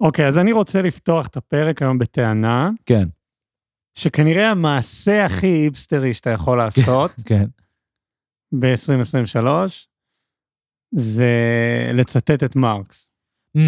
[0.00, 3.08] אוקיי, אז אני רוצה לפתוח את הפרק היום בטענה, כן,
[3.98, 7.44] שכנראה המעשה הכי היפסטרי שאתה יכול לעשות כן.
[8.58, 9.46] ב-2023,
[10.94, 11.32] זה
[11.94, 13.08] לצטט את מרקס.
[13.56, 13.60] Mm,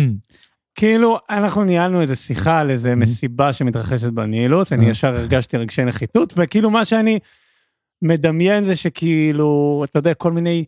[0.75, 2.95] כאילו, אנחנו ניהלנו איזו שיחה על איזו Mhm.
[2.95, 4.91] מסיבה שמתרחשת בנעילות, אני אה.
[4.91, 7.19] ישר הרגשתי רגשי נחיתות, וכאילו מה שאני
[8.03, 10.65] מדמיין זה שכאילו, אתה יודע, כל מיני,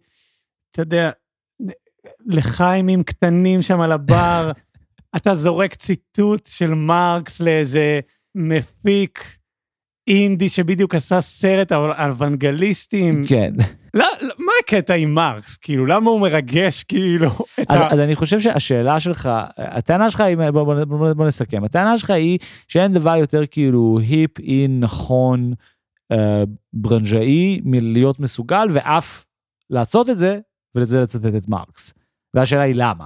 [0.71, 1.11] אתה יודע,
[2.27, 4.53] לחיימים קטנים שם על הבר,
[5.17, 8.01] אתה זורק ציטוט של מרקס לאיזה
[8.35, 9.39] מפיק
[10.09, 13.25] אינדי שבדיוק עשה סרט על אוונגליסטים.
[13.27, 13.53] כן.
[13.95, 15.57] לא, לא, מה הקטע עם מרקס?
[15.57, 17.31] כאילו, למה הוא מרגש, כאילו,
[17.69, 17.93] אז, ה...
[17.93, 22.11] אז אני חושב שהשאלה שלך, הטענה שלך היא, בוא, בוא, בוא, בוא נסכם, הטענה שלך
[22.11, 22.39] היא
[22.69, 25.53] שאין דבר יותר כאילו היפ, אין, נכון,
[26.13, 29.25] אה, ברנז'אי מלהיות מסוגל ואף
[29.71, 30.39] לעשות את זה
[30.75, 31.95] ולזה לצטט את מרקס.
[32.35, 33.05] והשאלה היא למה.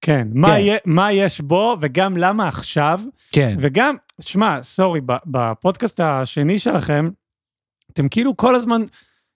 [0.00, 0.52] כן, מה, כן.
[0.52, 3.00] יהיה, מה יש בו, וגם למה עכשיו,
[3.32, 3.56] כן.
[3.58, 7.10] וגם, שמע, סורי, בפודקאסט השני שלכם,
[7.92, 8.82] אתם כאילו כל הזמן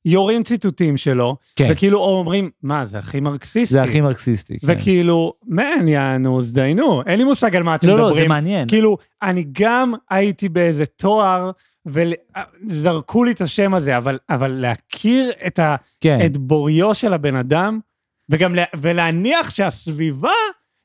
[0.04, 1.68] יורים ציטוטים שלו, כן.
[1.70, 3.74] וכאילו אומרים, מה, זה הכי מרקסיסטי.
[3.74, 4.58] זה הכי מרקסיסטי.
[4.58, 4.66] כן.
[4.70, 8.14] וכאילו, מן, יענו, זדיינו, אין לי מושג על מה אתם לא, מדברים.
[8.14, 8.68] לא, זה מעניין.
[8.68, 11.50] כאילו, אני גם הייתי באיזה תואר,
[11.86, 16.18] וזרקו לי את השם הזה, אבל, אבל להכיר את, ה, כן.
[16.26, 17.80] את בוריו של הבן אדם,
[18.28, 20.30] וגם לה, ולהניח שהסביבה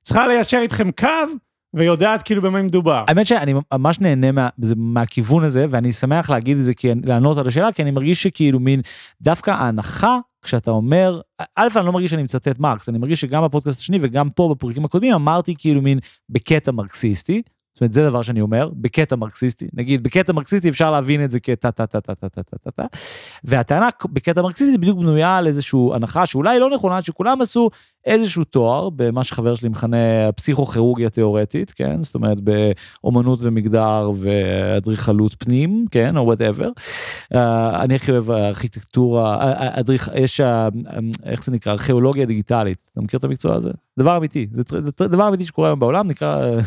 [0.03, 1.07] צריכה ליישר איתכם קו,
[1.73, 3.03] ויודעת כאילו במה מדובר.
[3.07, 7.37] האמת שאני ממש נהנה מה, זה, מהכיוון הזה, ואני שמח להגיד את זה, כי, לענות
[7.37, 8.81] על השאלה, כי אני מרגיש שכאילו מין,
[9.21, 11.21] דווקא ההנחה, כשאתה אומר,
[11.55, 14.85] א', אני לא מרגיש שאני מצטט מרקס, אני מרגיש שגם בפודקאסט השני וגם פה בפרקים
[14.85, 15.99] הקודמים, אמרתי כאילו מין
[16.29, 17.41] בקטע מרקסיסטי,
[17.73, 19.67] זאת אומרת, זה דבר שאני אומר, בקטע מרקסיסטי.
[19.73, 22.85] נגיד, בקטע מרקסיסטי אפשר להבין את זה כטה טה טה טה טה טה טה טה.
[23.43, 27.69] והטענה בקטע מרקסיסטי בדיוק בנויה על איזושהי הנחה שאולי לא נכונה, שכולם עשו
[28.05, 32.03] איזשהו תואר במה שחבר שלי מכנה פסיכוכירורגיה תיאורטית, כן?
[32.03, 36.17] זאת אומרת, באומנות ומגדר ואדריכלות פנים, כן?
[36.17, 36.69] או whatever.
[37.33, 37.37] אה,
[37.79, 40.09] אני הכי אוהב ארכיטקטורה, אה, אדריכ...
[40.15, 40.41] יש,
[41.23, 41.71] איך זה נקרא?
[41.71, 42.89] ארכיאולוגיה דיגיטלית.
[42.93, 43.69] אתה מכיר את המקצוע הזה?
[43.99, 44.47] דבר אמיתי.
[44.51, 44.63] זה
[45.07, 46.59] דבר אמיתי שקורה היום בעולם, נקרא...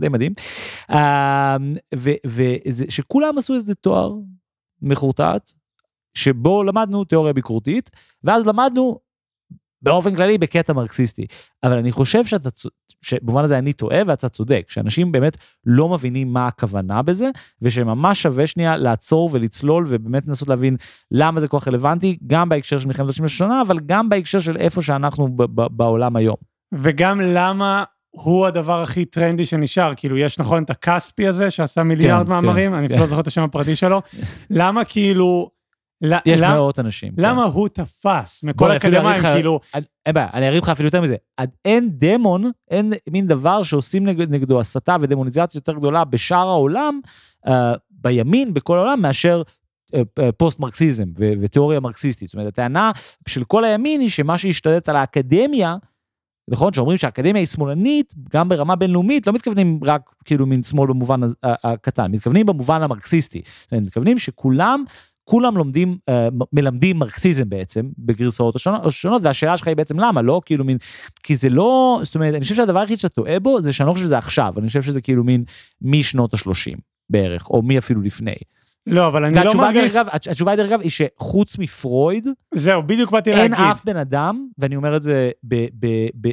[0.00, 0.32] די מדהים.
[0.90, 0.96] Uh,
[2.66, 4.14] ושכולם עשו איזה תואר
[4.82, 5.52] מחורטט,
[6.14, 7.90] שבו למדנו תיאוריה ביקורתית,
[8.24, 8.98] ואז למדנו
[9.82, 11.26] באופן כללי בקטע מרקסיסטי.
[11.62, 12.48] אבל אני חושב שאתה,
[13.02, 15.36] שבמובן הזה אני טועה ואתה צודק, שאנשים באמת
[15.66, 17.30] לא מבינים מה הכוונה בזה,
[17.62, 20.76] ושממש שווה שנייה לעצור ולצלול ובאמת לנסות להבין
[21.10, 24.82] למה זה כל כך רלוונטי, גם בהקשר של מלחמת השונה, אבל גם בהקשר של איפה
[24.82, 25.28] שאנחנו
[25.70, 26.36] בעולם היום.
[26.74, 32.26] וגם למה הוא הדבר הכי טרנדי שנשאר, כאילו יש נכון את הכספי הזה שעשה מיליארד
[32.26, 32.94] כן, מאמרים, כן, אני כן.
[32.94, 34.02] אפילו לא זוכר את השם הפרטי שלו,
[34.50, 35.50] למה כאילו,
[36.26, 37.12] יש למה, מאות אנשים.
[37.18, 37.50] למה כן.
[37.52, 38.82] הוא תפס מכל לך-
[39.34, 39.60] כאילו,
[40.06, 41.16] אין בעיה, אני אריב לך אפילו יותר מזה.
[41.64, 47.00] אין דמון, אין מין דבר שעושים נגד, נגדו הסתה ודמוניזציה יותר גדולה בשאר העולם,
[47.46, 47.50] uh,
[47.90, 52.28] בימין, בכל העולם, מאשר uh, uh, פוסט-מרקסיזם ותיאוריה מרקסיסטית.
[52.28, 52.90] זאת אומרת, הטענה
[53.28, 55.76] של כל הימין היא שמה שהשתלט על האקדמיה,
[56.48, 61.20] נכון, שאומרים שהאקדמיה היא שמאלנית, גם ברמה בינלאומית, לא מתכוונים רק כאילו מין שמאל במובן
[61.42, 63.42] הקטן, מתכוונים במובן המרקסיסטי.
[63.72, 64.84] מתכוונים שכולם,
[65.24, 70.64] כולם לומדים, אה, מלמדים מרקסיזם בעצם, בגרסאות השונות, והשאלה שלך היא בעצם למה, לא כאילו
[70.64, 70.78] מין,
[71.22, 73.92] כי זה לא, זאת אומרת, אני חושב שהדבר היחיד שאתה טועה בו, זה שאני לא
[73.92, 75.44] חושב שזה עכשיו, אני חושב שזה כאילו מין
[75.82, 76.78] משנות ה-30
[77.10, 78.34] בערך, או מי אפילו לפני.
[78.86, 83.10] לא, אבל אני לא מרגיש, דרך אגב, התשובה דרך אגב, היא שחוץ מפרויד, זהו, בדיוק
[83.10, 85.30] באתי אין להגיד, אף בן אדם, ואני אומר את זה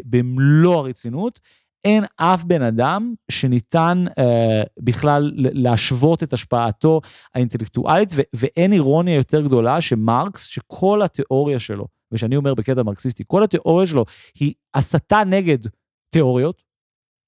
[0.06, 1.40] במלוא הרצינות,
[1.84, 7.02] אין אף בן אדם שניתן אה, בכלל להשוות את השפעתו
[7.36, 13.44] האינטלקטואלית, ו- ואין אירוניה יותר גדולה שמרקס, שכל התיאוריה שלו, ושאני אומר בקטע מרקסיסטי, כל
[13.44, 14.06] התיאוריה שלו
[14.40, 15.58] היא הסתה נגד
[16.10, 16.64] תיאוריות.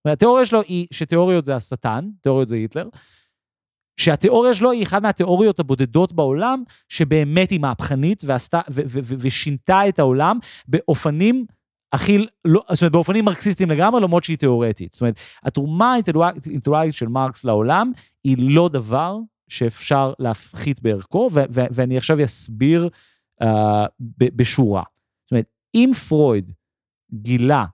[0.08, 2.88] התיאוריה שלו היא שתיאוריות זה השטן, תיאוריות זה היטלר.
[3.98, 9.90] שהתיאוריה שלו היא אחת מהתיאוריות הבודדות בעולם, שבאמת היא מהפכנית ועשתה, ו- ו- ו- ושינתה
[9.90, 11.46] את העולם באופנים
[11.94, 14.94] הכי, לא, זאת אומרת, באופנים מרקסיסטיים לגמרי, למרות שהיא תיאורטית.
[14.94, 17.92] זאת אומרת, התרומה האינטלקטואלית של מרקס לעולם
[18.24, 22.90] היא לא דבר שאפשר להפחית בערכו, ו- ו- ואני עכשיו אסביר
[23.44, 23.48] uh,
[24.00, 24.84] ב- בשורה.
[25.26, 25.46] זאת אומרת,
[25.76, 26.52] אם פרויד
[27.14, 27.66] גילה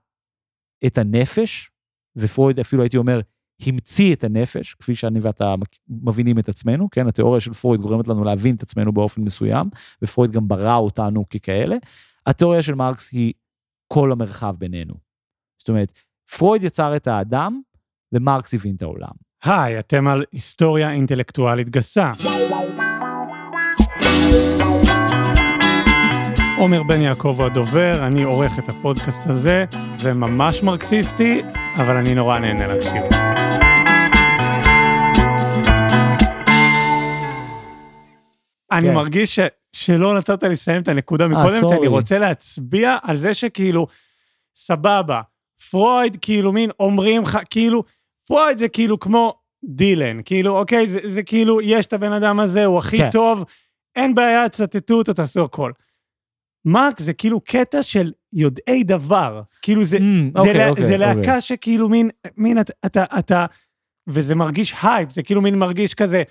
[0.86, 1.70] את הנפש,
[2.16, 3.20] ופרויד אפילו הייתי אומר,
[3.66, 5.54] המציא את הנפש, כפי שאני ואתה
[5.88, 9.68] מבינים את עצמנו, כן, התיאוריה של פרויד גורמת לנו להבין את עצמנו באופן מסוים,
[10.02, 11.76] ופרויד גם ברא אותנו ככאלה.
[12.26, 13.32] התיאוריה של מרקס היא
[13.92, 14.94] כל המרחב בינינו.
[15.58, 15.92] זאת אומרת,
[16.36, 17.60] פרויד יצר את האדם,
[18.12, 19.12] ומרקס הבין את העולם.
[19.44, 22.12] היי, אתם על היסטוריה אינטלקטואלית גסה.
[26.58, 29.64] עומר בן יעקב הוא הדובר, אני עורך את הפודקאסט הזה,
[29.98, 31.42] זה ממש מרקסיסטי,
[31.76, 33.02] אבל אני נורא נהנה להקשיב.
[38.72, 38.94] אני כן.
[38.94, 39.40] מרגיש ש,
[39.72, 41.74] שלא נתת לסיים את הנקודה מקודם, כי.
[41.74, 43.86] אני רוצה להצביע על זה שכאילו,
[44.54, 45.20] סבבה,
[45.70, 47.84] פרויד כאילו מין אומרים לך, כאילו,
[48.26, 49.34] פרויד זה כאילו כמו
[49.64, 53.10] דילן, כאילו, אוקיי, זה, זה כאילו, יש את הבן אדם הזה, הוא הכי כן.
[53.10, 53.44] טוב,
[53.96, 55.72] אין בעיה, תצטטו אותו, תעשו הכל.
[56.64, 60.94] מרק זה כאילו קטע של יודעי דבר, כאילו זה, Mm, זה, אוקיי, לה, אוקיי, זה
[60.94, 61.14] אוקיי.
[61.14, 63.46] להקה שכאילו מין, מין אתה, אתה, אתה,
[64.08, 66.22] וזה מרגיש הייפ, זה כאילו מין מרגיש כזה,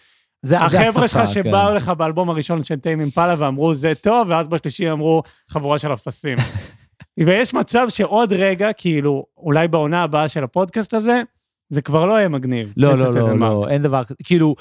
[0.45, 1.75] זה- זה החבר'ה שלך השפה, שבאו כן.
[1.75, 6.37] לך באלבום הראשון של Tame Impala ואמרו זה טוב, ואז בשלישי אמרו חבורה של אפסים.
[7.25, 11.21] ויש מצב שעוד רגע, כאילו, אולי בעונה הבאה של הפודקאסט הזה,
[11.69, 12.73] זה כבר לא יהיה מגניב.
[12.77, 13.65] לא, לא, לא, לא.
[13.69, 14.15] אין דבר כזה.
[14.23, 14.55] כאילו,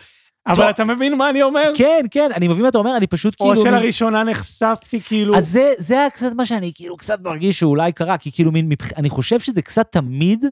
[0.47, 0.65] אבל טוב.
[0.65, 1.73] אתה מבין מה אני אומר?
[1.77, 3.63] כן, כן, אני מבין מה אתה אומר, אני פשוט או כאילו...
[3.63, 5.37] שלראשונה נחשפתי, כאילו...
[5.37, 8.69] אז זה, זה היה קצת מה שאני כאילו קצת מרגיש שאולי קרה, כי כאילו מין.
[8.97, 10.47] אני חושב שזה קצת תמיד,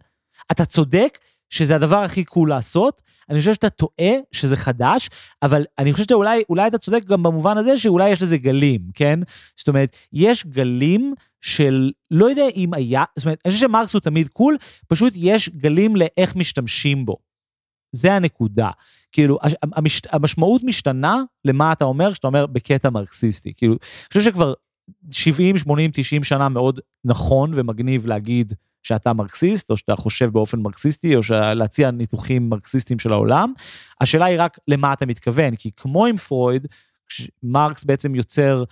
[0.52, 1.18] אתה צודק
[1.50, 5.10] שזה הדבר הכי קול לעשות, אני חושב שאתה טועה שזה חדש,
[5.42, 9.20] אבל אני חושב שאולי אולי אתה צודק גם במובן הזה שאולי יש לזה גלים, כן?
[9.56, 14.00] זאת אומרת, יש גלים של, לא יודע אם היה, זאת אומרת, אני חושב שמרקס הוא
[14.00, 14.56] תמיד קול,
[14.88, 17.16] פשוט יש גלים לאיך משתמשים בו.
[17.92, 18.70] זה הנקודה.
[19.12, 23.52] כאילו, המש, המשמעות משתנה למה אתה אומר כשאתה אומר בקטע מרקסיסטי.
[23.56, 24.52] כאילו, אני חושב שכבר
[25.10, 28.52] 70, 80, 90 שנה מאוד נכון ומגניב להגיד
[28.86, 31.20] שאתה מרקסיסט, או שאתה חושב באופן מרקסיסטי, או
[31.54, 33.52] להציע ניתוחים מרקסיסטיים של העולם.
[34.00, 36.66] השאלה היא רק למה אתה מתכוון, כי כמו עם פרויד,
[37.42, 38.64] מרקס בעצם יוצר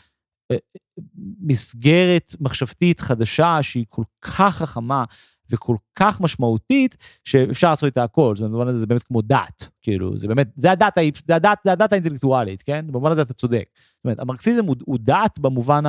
[0.51, 0.57] אה,
[1.41, 5.05] מסגרת מחשבתית חדשה שהיא כל כך חכמה
[5.51, 8.37] וכל כך משמעותית, שאפשר לעשות איתה הכל.
[8.37, 11.93] זאת אומרת, זה באמת כמו דת, כאילו, זה באמת, זה הדת, זה הדת, זה הדת
[11.93, 12.85] האינטלקטואלית, כן?
[12.87, 13.65] במובן הזה אתה צודק.
[13.75, 15.85] זאת אומרת, המרקסיזם הוא, הוא דת במובן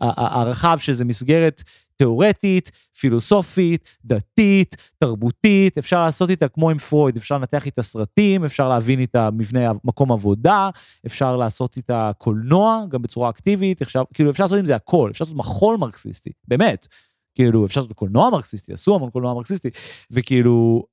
[0.00, 1.62] הרחב, שזה מסגרת
[2.02, 8.68] תיאורטית, פילוסופית, דתית, תרבותית, אפשר לעשות איתה כמו עם פרויד, אפשר לנתח איתה סרטים, אפשר
[8.68, 10.70] להבין איתה מבנה מקום עבודה,
[11.06, 15.24] אפשר לעשות איתה קולנוע, גם בצורה אקטיבית, אפשר, כאילו אפשר לעשות עם זה הכל, אפשר
[15.24, 16.86] לעשות מחול מרקסיסטי, באמת.
[17.34, 19.70] כאילו, אפשר לעשות קולנוע מרקסיסטי, עשו המון קולנוע מרקסיסטי,
[20.10, 20.84] וכאילו,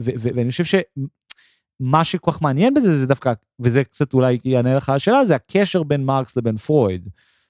[0.00, 4.96] ואני חושב שמה שכל כך מעניין בזה, זה דווקא, וזה קצת אולי יענה לך על
[4.96, 7.08] השאלה, זה הקשר בין מרקס לבין פרויד.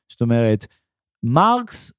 [0.09, 0.67] זאת אומרת,
[1.23, 1.93] מרקס,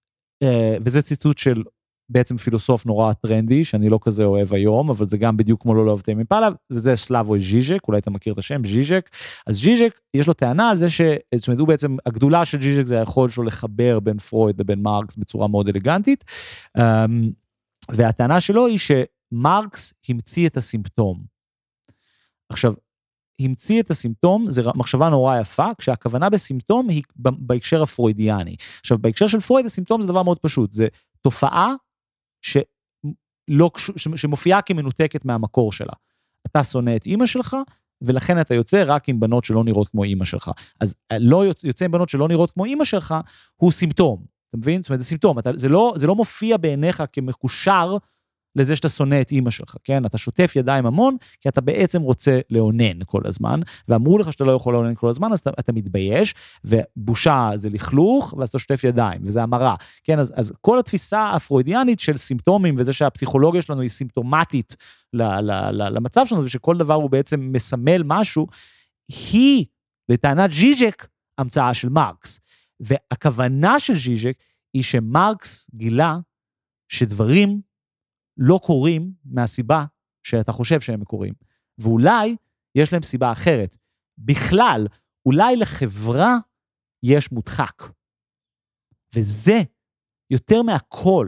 [0.86, 1.64] וזה ציטוט של
[2.12, 5.86] בעצם פילוסוף נורא טרנדי, שאני לא כזה אוהב היום, אבל זה גם בדיוק כמו לא
[5.86, 9.10] לאהוב Tame Impala, וזה סלאבוי ז'יז'ק, אולי אתה מכיר את השם, ז'יז'ק.
[9.48, 11.02] אז ז'יז'ק, יש לו טענה על זה ש...
[11.36, 15.16] זאת אומרת, הוא בעצם, הגדולה של ז'יז'ק זה היכולת שלו לחבר בין פרויד לבין מרקס
[15.16, 16.24] בצורה מאוד אלגנטית.
[16.78, 17.32] אמ,
[17.92, 21.24] והטענה שלו היא שמרקס המציא את הסימפטום.
[22.50, 22.74] עכשיו,
[23.40, 28.56] המציא את הסימפטום, זו מחשבה נורא יפה, כשהכוונה בסימפטום היא בהקשר הפרוידיאני.
[28.80, 30.88] עכשיו, בהקשר של פרויד, הסימפטום זה דבר מאוד פשוט, זה
[31.22, 31.74] תופעה
[32.42, 35.94] שלא, שמופיעה כמנותקת מהמקור שלה.
[36.48, 37.58] אתה שונא את אימא שלך,
[38.02, 40.52] ולכן אתה יוצא רק עם בנות שלא נראות כמו אימא שלך.
[40.80, 43.16] אז אה, לא יוצא עם בנות שלא נראות כמו אימא שלך,
[43.56, 44.26] הוא סימפטום.
[44.50, 44.82] אתה מבין?
[44.82, 47.98] זאת אומרת, זה סימפטום, אתה, זה, לא, זה לא מופיע בעיניך כמקושר
[48.56, 50.06] לזה שאתה שונא את אימא שלך, כן?
[50.06, 54.52] אתה שוטף ידיים המון, כי אתה בעצם רוצה לאונן כל הזמן, ואמרו לך שאתה לא
[54.52, 59.22] יכול לאונן כל הזמן, אז אתה, אתה מתבייש, ובושה זה לכלוך, ואז אתה שוטף ידיים,
[59.24, 59.76] וזה המרה.
[60.04, 64.76] כן, אז, אז כל התפיסה הפרוידיאנית של סימפטומים, וזה שהפסיכולוגיה שלנו היא סימפטומטית
[65.14, 68.48] ל, ל, ל, למצב שלנו, ושכל דבר הוא בעצם מסמל משהו,
[69.32, 69.66] היא,
[70.10, 72.40] לטענת ז'יז'ק, המצאה של מרקס.
[72.80, 74.34] והכוונה של ז'יז'ק
[74.74, 76.18] היא שמרקס גילה
[76.88, 77.62] שדברים
[78.44, 79.86] לא קורים מהסיבה
[80.24, 81.34] שאתה חושב שהם קורים.
[81.78, 82.36] ואולי
[82.76, 83.78] יש להם סיבה אחרת.
[84.18, 84.88] בכלל,
[85.26, 86.38] אולי לחברה
[87.04, 87.84] יש מודחק.
[89.16, 89.60] וזה,
[90.30, 91.28] יותר מהכל,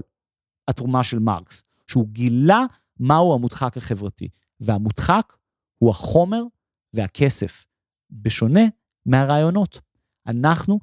[0.68, 2.60] התרומה של מרקס, שהוא גילה
[3.00, 4.30] מהו המודחק החברתי.
[4.60, 5.34] והמודחק
[5.78, 6.44] הוא החומר
[6.94, 7.66] והכסף,
[8.12, 8.62] בשונה
[9.06, 9.82] מהרעיונות.
[10.28, 10.80] אנחנו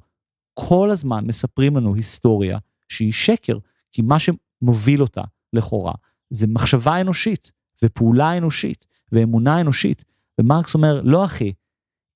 [0.53, 2.57] כל הזמן מספרים לנו היסטוריה
[2.89, 3.57] שהיא שקר,
[3.91, 5.21] כי מה שמוביל אותה,
[5.53, 5.93] לכאורה,
[6.31, 7.51] זה מחשבה אנושית,
[7.83, 10.03] ופעולה אנושית, ואמונה אנושית.
[10.41, 11.53] ומרקס אומר, לא אחי,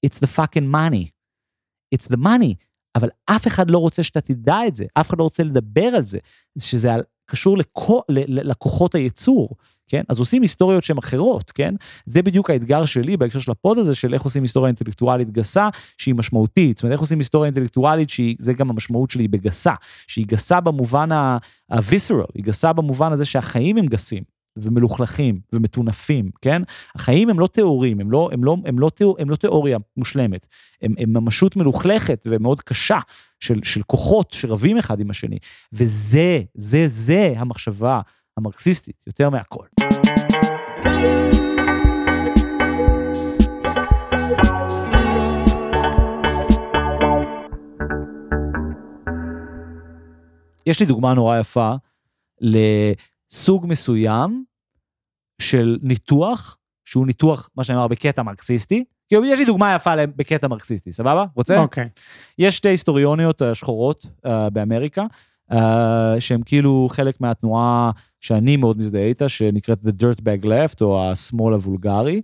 [0.05, 1.09] it's the fucking money.
[1.95, 2.55] it's the money.
[2.95, 6.03] אבל אף אחד לא רוצה שאתה תדע את זה, אף אחד לא רוצה לדבר על
[6.03, 6.17] זה,
[6.59, 6.89] שזה
[7.25, 9.49] קשור לכו, לכוחות הייצור,
[9.87, 10.01] כן?
[10.09, 11.75] אז עושים היסטוריות שהן אחרות, כן?
[12.05, 16.15] זה בדיוק האתגר שלי בהקשר של הפוד הזה, של איך עושים היסטוריה אינטלקטואלית גסה, שהיא
[16.15, 16.77] משמעותית.
[16.77, 19.73] זאת אומרת, איך עושים היסטוריה אינטלקטואלית שהיא, זה גם המשמעות שלי בגסה,
[20.07, 24.35] שהיא גסה במובן ה-visceral, היא גסה במובן הזה שהחיים הם גסים.
[24.57, 26.61] ומלוכלכים ומטונפים, כן?
[26.95, 30.47] החיים הם לא טהורים, הם לא, הם לא, הם לא, תיאור, הם לא תיאוריה מושלמת,
[30.81, 32.99] הם, הם ממשות מלוכלכת ומאוד קשה
[33.39, 35.37] של, של כוחות שרבים אחד עם השני,
[35.73, 38.01] וזה, זה, זה המחשבה
[38.37, 39.65] המרקסיסטית, יותר מהכל.
[50.65, 51.73] יש לי דוגמה נורא יפה
[52.41, 54.43] לסוג מסוים
[55.41, 58.83] של ניתוח, שהוא ניתוח, מה שאני אומר, בקטע מרקסיסטי.
[59.09, 61.25] כי יש לי דוגמה יפה בקטע מרקסיסטי, סבבה?
[61.35, 61.59] רוצה?
[61.59, 61.89] אוקיי.
[62.39, 65.03] יש שתי היסטוריוניות אה, שחורות uh, באמריקה,
[65.51, 65.55] uh,
[66.19, 72.21] שהן כאילו חלק מהתנועה שאני מאוד מזדהה איתה, שנקראת The Dirtbag Left, או השמאל הוולגרי,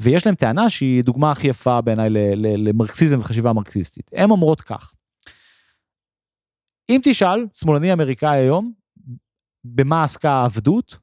[0.00, 4.10] ויש להם טענה שהיא דוגמה הכי יפה בעיניי למרקסיזם וחשיבה מרקסיסטית.
[4.12, 4.92] הן אומרות כך,
[6.90, 8.72] אם תשאל שמאלני אמריקאי היום,
[9.64, 10.98] במה עסקה העבדות,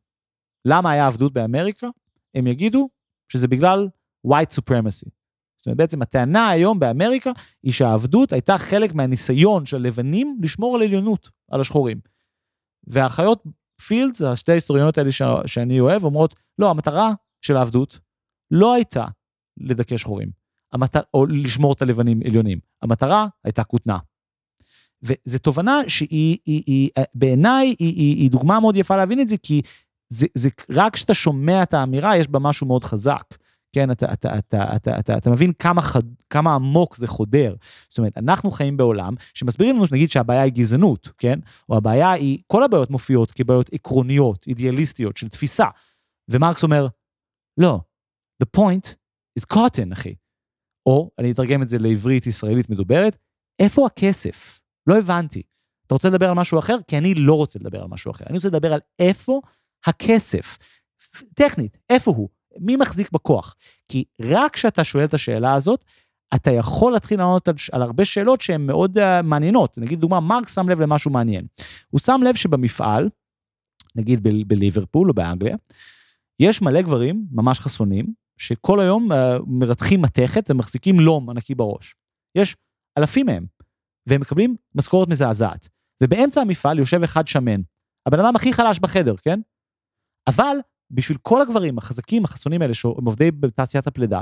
[0.65, 1.87] למה היה עבדות באמריקה,
[2.35, 2.89] הם יגידו
[3.31, 3.87] שזה בגלל
[4.27, 5.09] white supremacy.
[5.57, 7.31] זאת אומרת, בעצם הטענה היום באמריקה
[7.63, 11.99] היא שהעבדות הייתה חלק מהניסיון של לבנים לשמור על עליונות, על השחורים.
[12.87, 13.43] והאחיות
[13.81, 15.21] פילדס, השתי ההיסטוריונות האלה ש...
[15.45, 17.11] שאני אוהב, אומרות, לא, המטרה
[17.41, 17.99] של העבדות
[18.51, 19.05] לא הייתה
[19.57, 20.31] לדכא שחורים,
[20.73, 21.01] המטר...
[21.13, 22.59] או לשמור את הלבנים עליונים.
[22.81, 23.97] המטרה הייתה כותנה.
[25.03, 29.37] וזו תובנה שהיא, היא, היא, בעיניי, היא, היא, היא דוגמה מאוד יפה להבין את זה,
[29.37, 29.61] כי
[30.09, 33.23] זה, זה רק כשאתה שומע את האמירה, יש בה משהו מאוד חזק.
[33.77, 37.55] כן, אתה, אתה, אתה, אתה, אתה, אתה מבין כמה, חד, כמה עמוק זה חודר.
[37.89, 41.39] זאת אומרת, אנחנו חיים בעולם שמסבירים לנו, נגיד, שהבעיה היא גזענות, כן?
[41.69, 45.65] או הבעיה היא, כל הבעיות מופיעות כבעיות עקרוניות, אידיאליסטיות, של תפיסה.
[46.29, 46.87] ומרקס אומר,
[47.59, 47.79] לא,
[48.43, 48.93] the point
[49.39, 50.15] is cotton, אחי.
[50.85, 53.17] או, אני אתרגם את זה לעברית ישראלית מדוברת,
[53.59, 54.59] איפה הכסף?
[54.87, 55.41] לא הבנתי.
[55.85, 56.77] אתה רוצה לדבר על משהו אחר?
[56.87, 58.25] כי אני לא רוצה לדבר על משהו אחר.
[58.29, 59.41] אני רוצה לדבר על איפה
[59.85, 60.57] הכסף.
[61.33, 62.29] טכנית, איפה הוא?
[62.59, 63.55] מי מחזיק בכוח?
[63.87, 65.85] כי רק כשאתה שואל את השאלה הזאת,
[66.35, 69.77] אתה יכול להתחיל לענות על, על הרבה שאלות שהן מאוד uh, מעניינות.
[69.77, 71.45] נגיד, דוגמה, מרק שם לב למשהו מעניין.
[71.89, 73.09] הוא שם לב שבמפעל,
[73.95, 75.55] נגיד ב- בליברפול או באנגליה,
[76.39, 79.15] יש מלא גברים, ממש חסונים, שכל היום uh,
[79.47, 81.95] מרתחים מתכת ומחזיקים לום ענקי בראש.
[82.37, 82.55] יש
[82.97, 83.45] אלפים מהם.
[84.07, 85.67] והם מקבלים משכורת מזעזעת.
[86.03, 87.61] ובאמצע המפעל יושב אחד שמן,
[88.05, 89.39] הבן אדם הכי חלש בחדר, כן?
[90.27, 90.57] אבל
[90.91, 94.21] בשביל כל הגברים החזקים, החסונים האלה, שהם עובדי בתעשיית הפלידה,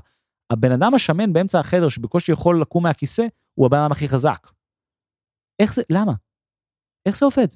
[0.53, 4.48] הבן אדם השמן באמצע החדר, שבקושי יכול לקום מהכיסא, הוא הבן אדם הכי חזק.
[5.62, 6.13] איך זה, למה?
[7.07, 7.48] איך זה עובד?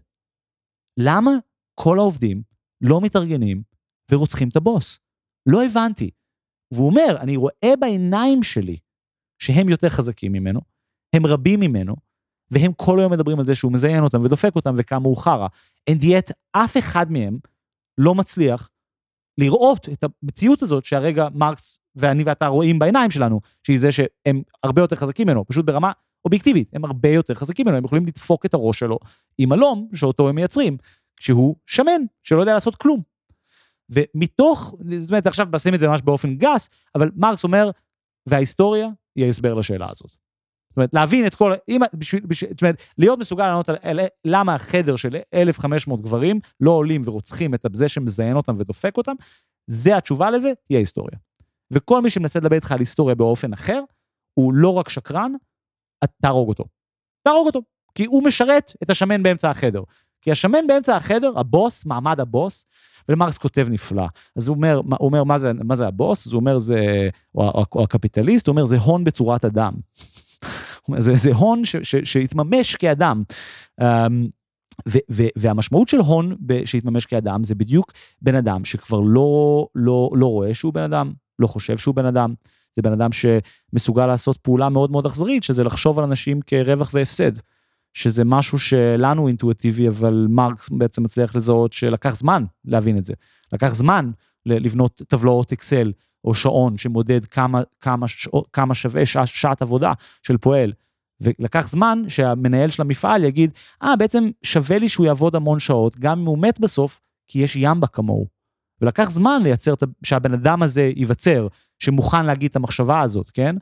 [1.00, 1.32] למה
[1.76, 2.42] כל העובדים
[2.82, 3.64] לא מתארגנים
[4.12, 5.00] ורוצחים את הבוס?
[5.50, 6.12] לא הבנתי.
[6.74, 8.78] והוא אומר, אני רואה בעיניים שלי
[9.42, 10.60] שהם יותר חזקים ממנו,
[11.16, 11.96] הם רבים ממנו,
[12.52, 15.48] והם כל היום מדברים על זה שהוא מזיין אותם ודופק אותם וכמה הוא חרא.
[15.90, 17.40] And yet, אף אחד מהם
[17.98, 18.70] לא מצליח
[19.40, 24.82] לראות את המציאות הזאת שהרגע מרקס ואני ואתה רואים בעיניים שלנו, שהיא זה שהם הרבה
[24.82, 25.92] יותר חזקים ממנו, פשוט ברמה
[26.26, 29.00] אובייקטיבית, הם הרבה יותר חזקים ממנו, הם יכולים לדפוק את הראש שלו
[29.38, 30.78] עם הלום שאותו הם מייצרים,
[31.18, 33.02] כשהוא שמן, שלא יודע לעשות כלום.
[33.90, 37.72] ומתוך, זאת אומרת, עכשיו נשים את זה ממש באופן גס, אבל מרקס אומר,
[38.28, 40.16] וההיסטוריה היא ההסבר לשאלה הזאת.
[40.70, 44.00] זאת אומרת, להבין את כל, אם, בשביל, בשביל, זאת אומרת, להיות מסוגל לענות על, על
[44.26, 49.14] למה החדר של 1,500 גברים לא עולים ורוצחים את זה שמזיין אותם ודופק אותם,
[49.68, 51.18] זה התשובה לזה, היא ההיסטוריה.
[51.72, 53.84] וכל מי שמנסה לדבר איתך על היסטוריה באופן אחר,
[54.34, 55.34] הוא לא רק שקרן,
[56.22, 56.64] תהרוג אותו.
[57.24, 57.62] תהרוג אותו,
[57.96, 59.84] כי הוא משרת את השמן באמצע החדר.
[60.22, 62.66] כי השמן באמצע החדר, הבוס, מעמד הבוס,
[63.10, 64.06] ולמרקס כותב נפלא.
[64.36, 66.28] אז הוא אומר, הוא אומר מה, זה, מה זה הבוס?
[66.28, 69.74] אז הוא אומר, זה, או, או, או הקפיטליסט, הוא אומר, זה הון בצורת אדם.
[70.98, 71.62] זה, זה הון
[72.04, 73.24] שהתממש כאדם.
[73.82, 73.84] Um,
[74.88, 80.26] ו, ו, והמשמעות של הון שהתממש כאדם זה בדיוק בן אדם שכבר לא, לא, לא
[80.26, 82.34] רואה שהוא בן אדם, לא חושב שהוא בן אדם.
[82.76, 87.32] זה בן אדם שמסוגל לעשות פעולה מאוד מאוד אכזרית, שזה לחשוב על אנשים כרווח והפסד.
[87.94, 93.14] שזה משהו שלנו אינטואיטיבי, אבל מרקס בעצם מצליח לזהות שלקח זמן להבין את זה.
[93.54, 94.12] לקח זמן
[94.46, 95.92] לבנות טבלאות אקסל
[96.24, 98.06] או שעון שמודד כמה, כמה,
[98.54, 100.74] כמה שווה שע, שעת עבודה של פועל.
[101.22, 103.52] ולקח זמן שהמנהל של המפעל יגיד,
[103.84, 107.40] אה, ah, בעצם שווה לי שהוא יעבוד המון שעות, גם אם הוא מת בסוף, כי
[107.40, 108.28] יש ימבה כמוהו.
[108.82, 109.74] ולקח זמן לייצר,
[110.04, 111.48] שהבן אדם הזה ייווצר,
[111.80, 113.56] שמוכן להגיד את המחשבה הזאת, כן?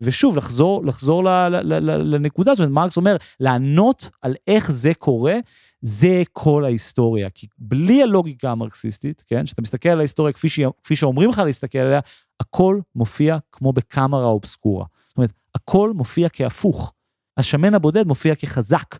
[0.00, 4.94] ושוב, לחזור, לחזור ל, ל, ל, ל, לנקודה הזאת, מרקס אומר, לענות על איך זה
[4.94, 5.34] קורה,
[5.80, 7.30] זה כל ההיסטוריה.
[7.30, 10.60] כי בלי הלוגיקה המרקסיסטית, כן, שאתה מסתכל על ההיסטוריה כפי, ש...
[10.82, 12.00] כפי שאומרים לך להסתכל עליה,
[12.40, 14.86] הכל מופיע כמו בקאמרה אובסקורה.
[15.08, 16.92] זאת אומרת, הכל מופיע כהפוך.
[17.36, 18.98] השמן הבודד מופיע כחזק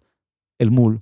[0.61, 0.99] אל מול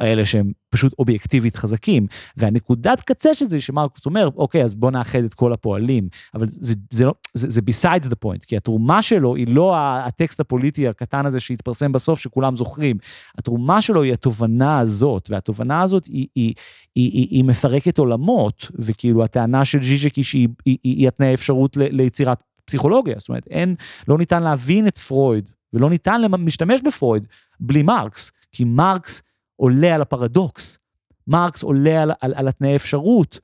[0.00, 2.06] האלה שהם פשוט אובייקטיבית חזקים.
[2.36, 6.08] והנקודת קצה של זה, שמרקוס אומר, אוקיי, אז בוא נאחד את כל הפועלים.
[6.34, 10.40] אבל זה, זה לא, זה, זה besides the point, כי התרומה שלו היא לא הטקסט
[10.40, 12.96] הפוליטי הקטן הזה שהתפרסם בסוף, שכולם זוכרים.
[13.38, 16.54] התרומה שלו היא התובנה הזאת, והתובנה הזאת היא, היא,
[16.94, 21.82] היא, היא, היא מפרקת עולמות, וכאילו הטענה של שהיא היא, היא, היא התנאי אפשרות ל,
[21.90, 23.74] ליצירת פסיכולוגיה, זאת אומרת, אין,
[24.08, 27.26] לא ניתן להבין את פרויד, ולא ניתן להשתמש בפרויד
[27.60, 29.22] בלי מרקס, כי מרקס
[29.60, 30.78] עולה על הפרדוקס.
[31.26, 33.40] מרקס עולה על, על, על התנאי אפשרות.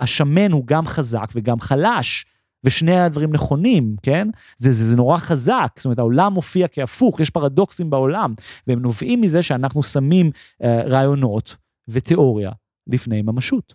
[0.00, 2.24] השמן הוא גם חזק וגם חלש,
[2.64, 4.28] ושני הדברים נכונים, כן?
[4.56, 8.34] זה, זה, זה נורא חזק, זאת אומרת, העולם מופיע כהפוך, יש פרדוקסים בעולם,
[8.66, 10.30] והם נובעים מזה שאנחנו שמים
[10.62, 11.56] אה, רעיונות
[11.88, 12.50] ותיאוריה
[12.86, 13.74] לפני ממשות.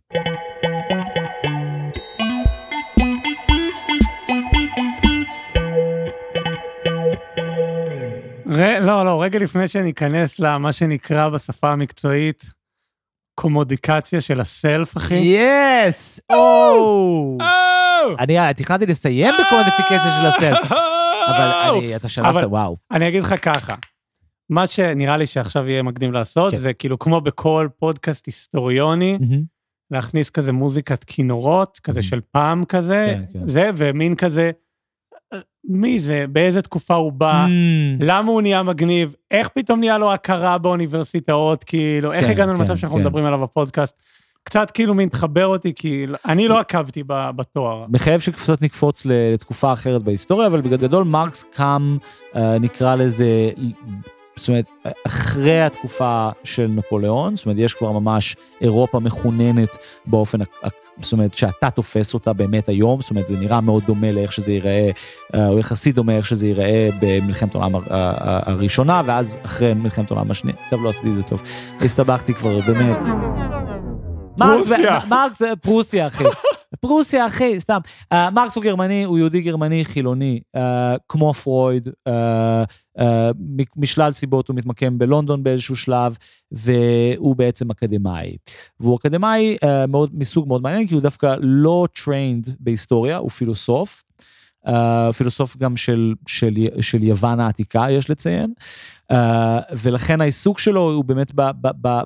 [9.23, 12.45] רגע לפני שאני אכנס למה שנקרא בשפה המקצועית,
[13.35, 15.15] קומודיקציה של הסלף, אחי.
[15.15, 16.19] יס!
[16.29, 17.37] או!
[18.19, 20.71] אני תכננתי לסיים בקומודיפיקציה של הסלף,
[21.27, 22.77] אבל אני, אתה שלפת, וואו.
[22.91, 23.75] אני אגיד לך ככה,
[24.49, 26.57] מה שנראה לי שעכשיו יהיה מקדים לעשות, כן.
[26.57, 29.17] זה כאילו כמו בכל פודקאסט היסטוריוני,
[29.91, 33.47] להכניס כזה מוזיקת כינורות, כזה של פעם כזה, כן, כן.
[33.47, 34.51] זה, ומין כזה...
[35.65, 38.03] מי זה, באיזה תקופה הוא בא, mm.
[38.03, 42.59] למה הוא נהיה מגניב, איך פתאום נהיה לו הכרה באוניברסיטאות, כאילו, כן, איך הגענו כן,
[42.59, 43.03] למצב שאנחנו כן.
[43.03, 43.95] מדברים עליו בפודקאסט.
[44.43, 47.85] קצת כאילו מתחבר אותי, כי אני לא עקבתי בתואר.
[47.89, 51.97] מחייב שקצת נקפוץ לתקופה אחרת בהיסטוריה, אבל בגדול מרקס קם,
[52.35, 53.25] אה, נקרא לזה,
[54.35, 54.65] זאת אומרת,
[55.07, 60.37] אחרי התקופה של נפוליאון, זאת אומרת, יש כבר ממש אירופה מכוננת באופן,
[61.01, 64.51] זאת אומרת, שאתה תופס אותה באמת היום, זאת אומרת, זה נראה מאוד דומה לאיך שזה
[64.51, 64.89] ייראה,
[65.35, 70.57] אה, או יחסית דומה איך שזה ייראה במלחמת העולם הראשונה, ואז אחרי מלחמת העולם השנייה.
[70.69, 71.41] טוב, לא עשיתי את זה טוב.
[71.81, 72.97] הסתבכתי כבר, באמת.
[74.37, 74.99] פרוסיה.
[75.09, 76.23] מרקס, פרוסיה, אחי.
[76.79, 77.79] פרוסיה, אחי, סתם.
[78.13, 80.59] Uh, מרקס הוא גרמני, הוא יהודי גרמני חילוני, uh,
[81.09, 82.11] כמו פרויד, uh,
[82.99, 83.03] uh,
[83.77, 86.17] משלל סיבות הוא מתמקם בלונדון באיזשהו שלב,
[86.51, 88.37] והוא בעצם אקדמאי.
[88.79, 94.03] והוא אקדמאי uh, מאוד, מסוג מאוד מעניין, כי הוא דווקא לא trained בהיסטוריה, הוא פילוסוף.
[94.19, 94.23] uh,
[95.17, 98.53] פילוסוף גם של, של, של יוון העתיקה, יש לציין.
[99.11, 99.15] Uh,
[99.71, 101.31] ולכן העיסוק שלו הוא באמת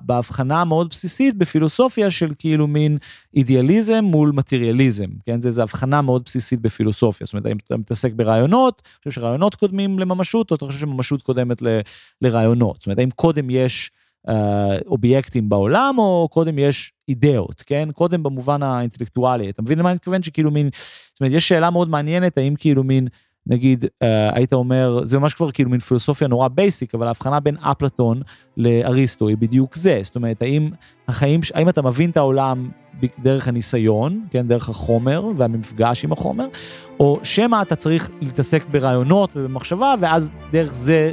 [0.02, 2.98] בהבחנה המאוד בסיסית בפילוסופיה של כאילו מין
[3.34, 5.40] אידיאליזם מול מטריאליזם, כן?
[5.40, 7.26] זה, זה הבחנה מאוד בסיסית בפילוסופיה.
[7.26, 11.22] זאת אומרת, אם אתה מתעסק ברעיונות, אתה חושב שרעיונות קודמים לממשות, או אתה חושב שממשות
[11.22, 11.62] קודמת
[12.22, 12.76] לרעיונות.
[12.76, 13.90] זאת אומרת, האם קודם יש
[14.86, 17.88] אובייקטים בעולם, או קודם יש אידאות, כן?
[17.94, 19.50] קודם במובן האינטלקטואלי.
[19.50, 20.22] אתה מבין למה אני מתכוון?
[20.22, 20.70] שכאילו מין,
[21.12, 23.08] זאת אומרת, יש שאלה מאוד מעניינת, האם כאילו מין,
[23.46, 27.56] נגיד, אה, היית אומר, זה ממש כבר כאילו מין פילוסופיה נורא basic, אבל ההבחנה בין
[27.56, 28.22] אפלטון
[28.56, 30.00] לאריסטו היא בדיוק זה.
[30.02, 30.70] זאת אומרת, האם
[31.08, 32.68] החיים, האם אתה מבין את העולם
[33.18, 36.46] דרך הניסיון, כן, דרך החומר והמפגש עם החומר,
[37.00, 41.12] או שמא אתה צריך להתעסק ברעיונות ובמחשבה, ואז דרך זה,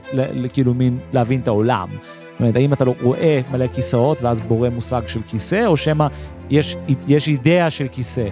[0.53, 1.89] כאילו מין, להבין את העולם.
[2.35, 6.07] זאת אומרת, האם אתה לא רואה מלא כיסאות ואז בורא מושג של כיסא, או שמא
[6.49, 6.75] יש,
[7.07, 8.29] יש אידאה של כיסא.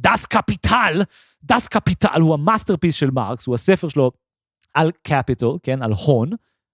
[0.00, 1.02] Das Kapital,
[1.44, 4.10] Das Kapital הוא ה masterpiece של מרקס, הוא הספר שלו
[4.74, 6.30] על capital, כן, על הון,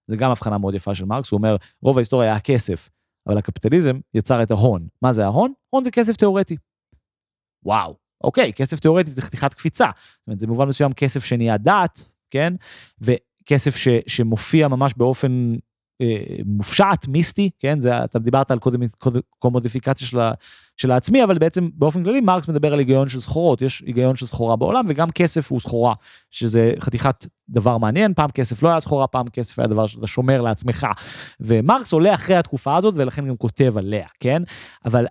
[0.07, 2.89] זה גם הבחנה מאוד יפה של מרקס, הוא אומר, רוב ההיסטוריה היה כסף,
[3.27, 4.87] אבל הקפיטליזם יצר את ההון.
[5.01, 5.53] מה זה ההון?
[5.69, 6.57] הון זה כסף תיאורטי.
[7.65, 9.85] וואו, אוקיי, כסף תיאורטי זה חתיכת קפיצה.
[9.95, 12.53] זאת אומרת, זה במובן מסוים כסף שנהיה דת, כן?
[13.49, 15.55] כסף ש, שמופיע ממש באופן
[16.01, 17.79] אה, מופשט, מיסטי, כן?
[17.79, 20.19] זה, אתה דיברת על קודם, קודם קומודיפיקציה של,
[20.77, 24.25] של העצמי, אבל בעצם באופן כללי מרקס מדבר על היגיון של סחורות, יש היגיון של
[24.25, 25.93] סחורה בעולם, וגם כסף הוא סחורה,
[26.31, 30.41] שזה חתיכת דבר מעניין, פעם כסף לא היה סחורה, פעם כסף היה דבר שאתה שומר
[30.41, 30.87] לעצמך.
[31.39, 34.43] ומרקס עולה אחרי התקופה הזאת, ולכן גם כותב עליה, כן?
[34.85, 35.05] אבל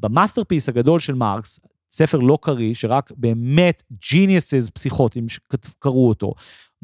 [0.00, 1.60] ב masterpiece הגדול של מרקס,
[1.92, 6.34] ספר לא קריא, שרק באמת geniuses פסיכוטים שקראו אותו.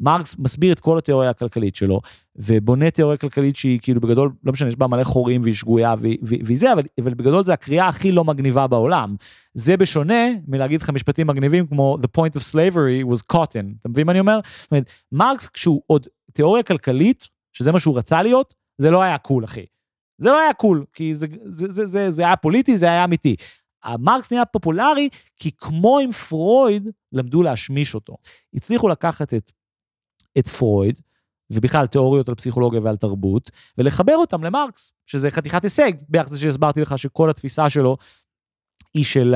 [0.01, 2.01] מרקס מסביר את כל התיאוריה הכלכלית שלו,
[2.35, 6.57] ובונה תיאוריה כלכלית שהיא כאילו בגדול, לא משנה, יש בה מלא חורים והיא שגויה והיא
[6.57, 9.15] זה, אבל, אבל בגדול זה הקריאה הכי לא מגניבה בעולם.
[9.53, 14.05] זה בשונה מלהגיד לך משפטים מגניבים כמו The point of slavery was cotton, אתה מבין
[14.05, 14.39] מה אני אומר?
[14.61, 19.17] זאת אומרת, מרקס כשהוא עוד תיאוריה כלכלית, שזה מה שהוא רצה להיות, זה לא היה
[19.17, 19.65] cool, אחי.
[20.17, 23.35] זה לא היה cool, כי זה, זה, זה, זה, זה היה פוליטי, זה היה אמיתי.
[23.83, 28.17] המרקס נהיה פופולרי כי כמו עם פרויד, למדו להשמיש אותו.
[28.53, 29.51] הצליחו לקחת את
[30.37, 30.99] את פרויד,
[31.51, 36.81] ובכלל תיאוריות על פסיכולוגיה ועל תרבות, ולחבר אותם למרקס, שזה חתיכת הישג, ביחס לזה שהסברתי
[36.81, 37.97] לך שכל התפיסה שלו
[38.93, 39.35] היא של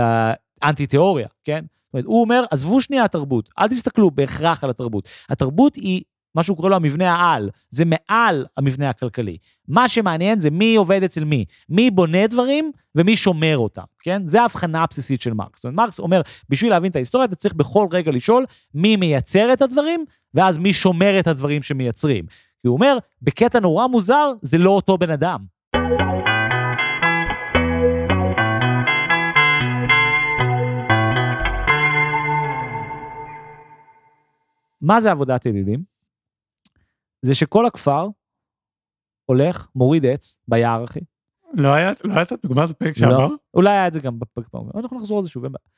[0.63, 1.65] אנטי-תיאוריה, כן?
[1.86, 5.10] זאת אומרת, הוא אומר, עזבו שנייה התרבות, אל תסתכלו בהכרח על התרבות.
[5.29, 6.01] התרבות היא
[6.36, 9.38] מה שהוא קורא לו המבנה העל, זה מעל המבנה הכלכלי.
[9.67, 14.21] מה שמעניין זה מי עובד אצל מי, מי בונה דברים ומי שומר אותם, כן?
[14.28, 15.58] זה ההבחנה הבסיסית של מרקס.
[15.58, 19.54] זאת אומרת, מרקס אומר, בשביל להבין את ההיסטוריה, אתה צריך בכל רגע לשאול מי מייצר
[19.54, 22.26] את הדברים, ואז מי שומר את הדברים שמייצרים.
[22.60, 25.39] כי הוא אומר, בקטע נורא מוזר, זה לא אותו בן אדם.
[34.82, 35.94] מה זה עבודת אלילים?
[37.21, 38.08] זה שכל הכפר
[39.25, 40.99] הולך, מוריד עץ ביער, אחי.
[41.54, 43.17] לא היה, לא את הדוגמה הזאת בפרק שעבר?
[43.17, 45.75] לא, אולי היה את זה גם בפרק פעם, אנחנו נחזור לזה שוב, אין בעיה.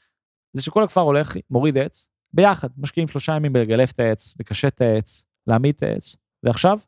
[0.53, 4.81] זה שכל הכפר הולך, מוריד עץ, ביחד, משקיעים שלושה ימים בלגלף את העץ, לקשט את
[4.81, 6.79] העץ, להעמיד את העץ, ועכשיו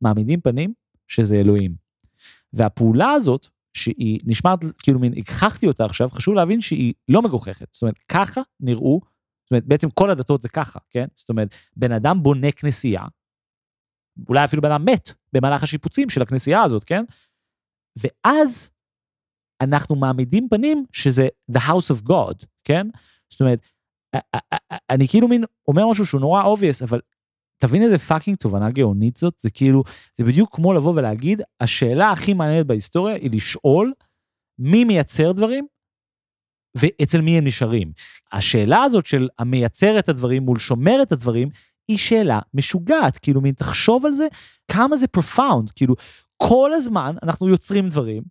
[0.00, 0.72] מעמידים פנים
[1.08, 1.74] שזה אלוהים.
[2.52, 7.66] והפעולה הזאת, שהיא נשמעת כאילו מין, הגחכתי אותה עכשיו, חשוב להבין שהיא לא מגוחכת.
[7.72, 9.00] זאת אומרת, ככה נראו,
[9.44, 11.06] זאת אומרת, בעצם כל הדתות זה ככה, כן?
[11.14, 13.02] זאת אומרת, בן אדם בונה כנסייה,
[14.28, 17.04] אולי אפילו בן אדם מת במהלך השיפוצים של הכנסייה הזאת, כן?
[17.98, 18.70] ואז
[19.62, 22.86] אנחנו מעמידים פנים שזה the house of God, כן?
[23.32, 23.60] זאת אומרת,
[24.90, 27.00] אני כאילו מין אומר משהו שהוא נורא obvious, אבל
[27.58, 29.82] תבין איזה פאקינג תובנה גאונית זאת, זה כאילו,
[30.14, 33.92] זה בדיוק כמו לבוא ולהגיד, השאלה הכי מעניינת בהיסטוריה היא לשאול
[34.58, 35.66] מי מייצר דברים
[36.76, 37.92] ואצל מי הם נשארים.
[38.32, 41.48] השאלה הזאת של המייצר את הדברים מול שומר את הדברים,
[41.88, 44.26] היא שאלה משוגעת, כאילו מין תחשוב על זה,
[44.70, 45.94] כמה זה profound, כאילו
[46.36, 48.22] כל הזמן אנחנו יוצרים דברים,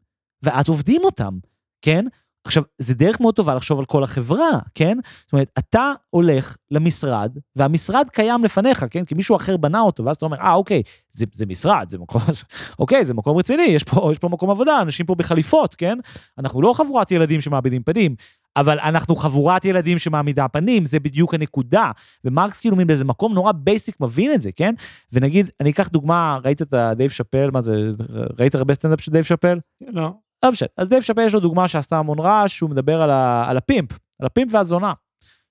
[0.44, 1.38] ואז עובדים אותם,
[1.82, 2.06] כן?
[2.44, 4.98] עכשיו, זה דרך מאוד טובה לחשוב על כל החברה, כן?
[5.24, 9.06] זאת אומרת, אתה הולך למשרד, והמשרד קיים לפניך, כן?
[9.06, 12.22] כי מישהו אחר בנה אותו, ואז אתה אומר, אה, אוקיי, זה, זה משרד, זה מקום,
[12.80, 15.98] אוקיי, זה מקום רציני, יש פה, יש פה מקום עבודה, אנשים פה בחליפות, כן?
[16.38, 18.16] אנחנו לא חבורת ילדים שמעמידים פנים,
[18.56, 21.92] אבל אנחנו חבורת ילדים שמעמידה פנים, זה בדיוק הנקודה.
[22.26, 24.74] ומרקס כאילו מין באיזה מקום נורא basic מבין את זה, כן?
[25.14, 27.92] ונגיד, אני אקח דוגמה, ראית את דייב שאפל, מה זה,
[28.40, 29.60] ראית הרבה סטנדאפ של דייב שאפל?
[29.82, 30.12] לא.
[30.46, 30.68] לא משנה.
[30.78, 33.63] אז דייב שאפל יש לו דוגמה שעשתה המון רעש, שהוא מדבר על, ה, על ה
[33.63, 34.94] pimp, על ה pimp והזונה.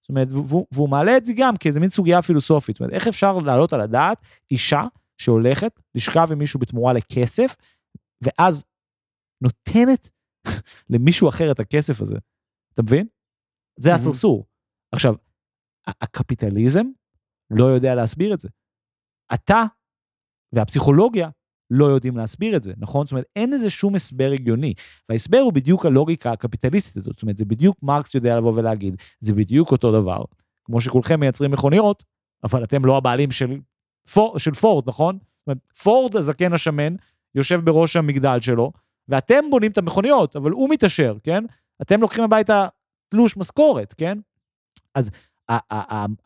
[0.03, 2.77] זאת אומרת, והוא, והוא מעלה את זה גם כאיזה מין סוגיה פילוסופית.
[2.77, 4.19] זאת אומרת, איך אפשר להעלות על הדעת
[4.51, 4.85] אישה
[5.19, 7.57] שהולכת לשכב עם מישהו בתמורה לכסף,
[8.23, 8.65] ואז
[9.43, 10.11] נותנת
[10.91, 12.17] למישהו אחר את הכסף הזה.
[12.81, 13.07] אתה מבין?
[13.77, 14.47] זה הסרסור.
[14.93, 15.15] עכשיו,
[15.87, 16.87] הקפיטליזם
[17.51, 18.49] לא יודע להסביר את זה.
[19.35, 19.65] אתה
[20.53, 21.29] והפסיכולוגיה
[21.71, 23.07] לא יודעים להסביר את זה, נכון?
[23.07, 24.75] זאת אומרת, אין לזה שום הסבר הגיוני.
[25.09, 27.15] וההסבר הוא בדיוק הלוגיקה הקפיטליסטית הזאת.
[27.15, 30.25] זאת אומרת, זה בדיוק מרקס יודע לבוא ולהגיד, זה בדיוק אותו דבר.
[30.65, 32.05] כמו שכולכם מייצרים מכוניות,
[32.45, 33.61] אבל אתם לא הבעלים של,
[34.13, 35.19] פור, של פורד, נכון?
[35.19, 36.95] זאת אומרת, פורד, הזקן השמן,
[37.35, 38.73] יושב בראש המגדל שלו,
[39.09, 41.45] ואתם בונים את המכוניות, אבל הוא מתעשר, כן?
[41.83, 42.67] אתם לוקחים הביתה
[43.09, 44.19] תלוש משכורת, כן?
[44.95, 45.11] אז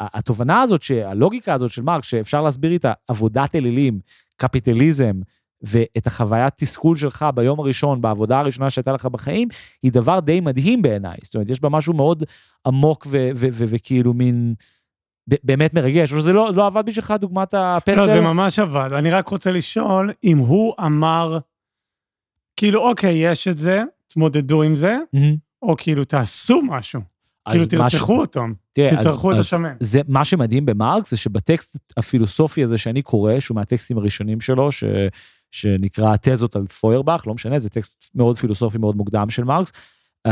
[0.01, 4.01] התובנה הזאת, הלוגיקה הזאת של מרקס, שאפשר להסביר איתה עבודת אלילים,
[4.37, 5.21] קפיטליזם,
[5.63, 9.49] ואת החוויית תסכול שלך ביום הראשון, בעבודה הראשונה שהייתה לך בחיים,
[9.83, 11.17] היא דבר די מדהים בעיניי.
[11.23, 12.25] זאת אומרת, יש בה משהו מאוד
[12.67, 13.07] עמוק
[13.41, 14.55] וכאילו מין...
[15.27, 17.95] באמת מרגש, או שזה לא, לא עבד בשבילך דוגמת הפסל?
[17.97, 18.91] לא, זה ממש עבד.
[18.93, 21.39] אני רק רוצה לשאול אם הוא אמר,
[22.57, 23.83] כאילו, אוקיי, יש את זה,
[24.15, 25.37] תמודדו עם זה, mm-hmm.
[25.63, 27.01] או כאילו, תעשו משהו.
[27.51, 29.77] כאילו תרצחו אותם, תצרכו את השמן.
[29.81, 34.85] זה מה שמדהים במרקס, זה שבטקסט הפילוסופי הזה שאני קורא, שהוא מהטקסטים הראשונים שלו, ש,
[35.51, 39.73] שנקרא תזות על פוירבך, לא משנה, זה טקסט מאוד פילוסופי, מאוד מוקדם של מרקס,
[40.29, 40.31] uh,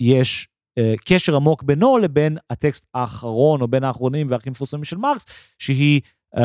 [0.00, 5.26] יש uh, קשר עמוק בינו לבין הטקסט האחרון, או בין האחרונים והכי מפורסמים של מרקס,
[5.58, 6.00] שהיא
[6.36, 6.40] Uh,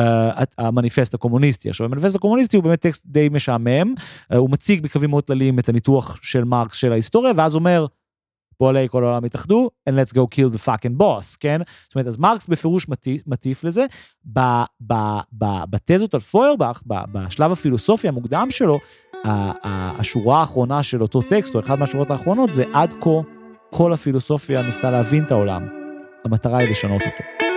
[0.58, 1.70] המניפסט הקומוניסטי.
[1.70, 3.94] עכשיו, המניפסט הקומוניסטי הוא באמת טקסט די משעמם,
[4.32, 7.86] uh, הוא מציג בקווים מאוד כלליים את הניתוח של מרקס של ההיסטוריה, ואז אומר,
[8.58, 11.60] פועלי כל העולם יתאחדו, and let's go kill the fucking boss, כן?
[11.84, 13.86] זאת אומרת, אז מרקס בפירוש מטיף, מטיף לזה.
[14.32, 14.40] ב,
[14.86, 14.94] ב,
[15.38, 18.78] ב, בתזות על פוירבך, בשלב הפילוסופי המוקדם שלו,
[19.98, 23.10] השורה האחרונה של אותו טקסט, או אחת מהשורות האחרונות, זה עד כה
[23.70, 25.68] כל הפילוסופיה ניסתה להבין את העולם.
[26.24, 27.47] המטרה היא לשנות אותו.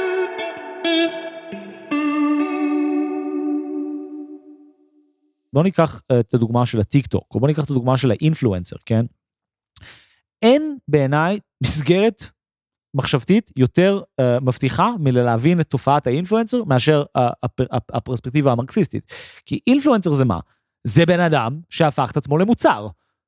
[5.53, 8.75] בואו ניקח אה, את הדוגמה של הטיק טוק, או בואו ניקח את הדוגמה של האינפלואנסר,
[8.85, 9.05] כן?
[10.41, 12.23] אין בעיניי מסגרת
[12.95, 19.11] מחשבתית יותר uh, מבטיחה מלהבין את תופעת האינפלואנסר מאשר uh, הפר, הפרספקטיבה המרקסיסטית.
[19.45, 20.39] כי אינפלואנסר זה מה?
[20.87, 22.87] זה בן אדם שהפך את עצמו למוצר.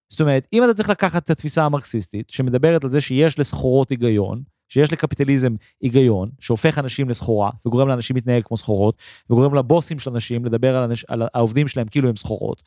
[0.10, 4.44] זאת אומרת, אם אתה צריך לקחת את התפיסה המרקסיסטית, שמדברת על זה שיש לסחורות היגיון,
[4.74, 10.46] שיש לקפיטליזם היגיון, שהופך אנשים לסחורה, וגורם לאנשים להתנהג כמו סחורות, וגורם לבוסים של אנשים
[10.46, 12.64] לדבר על, אנש, על העובדים שלהם כאילו הם סחורות,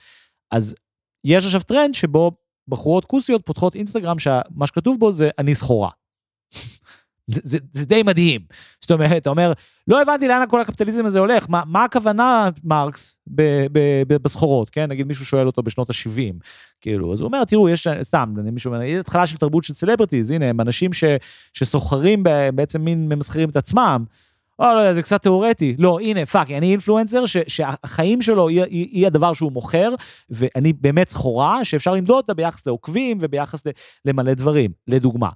[0.50, 0.74] אז
[1.24, 2.32] יש עכשיו טרנד שבו
[2.68, 5.90] בחורות כוסיות פותחות אינסטגרם שמה שכתוב בו זה אני סחורה.
[7.26, 8.40] זה, זה, זה די מדהים.
[8.80, 9.52] זאת אומרת, אתה אומר,
[9.88, 14.70] לא הבנתי לאן כל הקפיטליזם הזה הולך, מה, מה הכוונה, מרקס, ב, ב, ב, בסחורות,
[14.70, 14.90] כן?
[14.90, 16.34] נגיד מישהו שואל אותו בשנות ה-70,
[16.80, 20.30] כאילו, אז הוא אומר, תראו, יש, סתם, מישהו אומר, יש התחלה של תרבות של celebrities,
[20.30, 21.04] הנה, הם אנשים ש,
[21.52, 22.22] שסוחרים,
[22.54, 24.04] בעצם מין ממסחרים את עצמם,
[24.58, 25.76] או לא יודע, זה קצת תיאורטי.
[25.78, 29.94] לא, הנה, fuck, אני influencer ש, שהחיים שלו היא, היא, היא הדבר שהוא מוכר,
[30.30, 33.64] ואני באמת סחורה שאפשר למדוד אותה ביחס לעוקבים וביחס
[34.04, 35.28] למלא דברים, לדוגמה.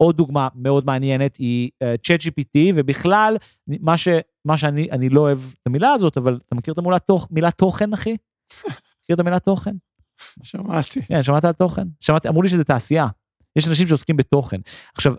[0.00, 3.36] אה, עוד דוגמה מאוד מעניינת היא uh, ChatGPT, ובכלל,
[3.66, 4.08] מה, ש,
[4.44, 7.50] מה שאני אני לא אוהב את המילה הזאת, אבל אתה מכיר את המילה תוך, מילה
[7.50, 8.16] תוכן, אחי?
[9.02, 9.74] מכיר את המילה תוכן?
[10.42, 11.02] שמעתי.
[11.02, 11.88] כן, שמעת על תוכן?
[12.00, 13.06] שמעתי, אמרו לי שזה תעשייה.
[13.56, 14.60] יש אנשים שעוסקים בתוכן.
[14.94, 15.14] עכשיו,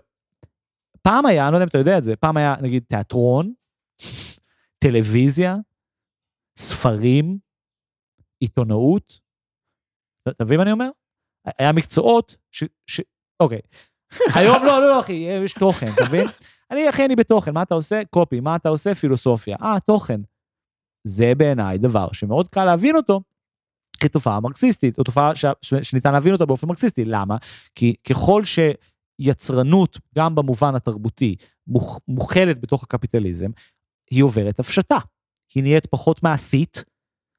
[1.02, 3.52] פעם היה, אני לא יודע אם אתה יודע את זה, פעם היה נגיד תיאטרון,
[4.78, 5.56] טלוויזיה,
[6.58, 7.38] ספרים,
[8.40, 9.20] עיתונאות.
[10.28, 10.88] אתה מבין מה אני אומר?
[11.58, 12.64] היה מקצועות ש...
[12.86, 13.00] ש...
[13.40, 13.60] אוקיי.
[14.34, 16.26] היום לא, לא, אחי, יש תוכן, אתה מבין?
[16.70, 18.02] אני, אחי, אני בתוכן, מה אתה עושה?
[18.10, 18.94] קופי, מה אתה עושה?
[18.94, 19.56] פילוסופיה.
[19.62, 20.20] אה, תוכן.
[21.04, 23.20] זה בעיניי דבר שמאוד קל להבין אותו
[24.00, 25.44] כתופעה מרקסיסטית, או תופעה ש...
[25.82, 27.04] שניתן להבין אותה באופן מרקסיסטי.
[27.04, 27.36] למה?
[27.74, 28.58] כי ככל ש...
[29.18, 33.50] יצרנות, גם במובן התרבותי, מוכ, מוכלת בתוך הקפיטליזם,
[34.10, 34.98] היא עוברת הפשטה.
[35.54, 36.84] היא נהיית פחות מעשית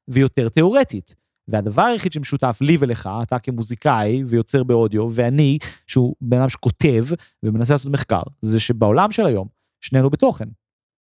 [0.08, 1.14] ויותר תיאורטית.
[1.48, 7.04] והדבר היחיד שמשותף לי ולך, אתה כמוזיקאי ויוצר באודיו, ואני, שהוא בן אדם שכותב
[7.42, 9.48] ומנסה לעשות מחקר, זה שבעולם של היום,
[9.80, 10.48] שנינו בתוכן.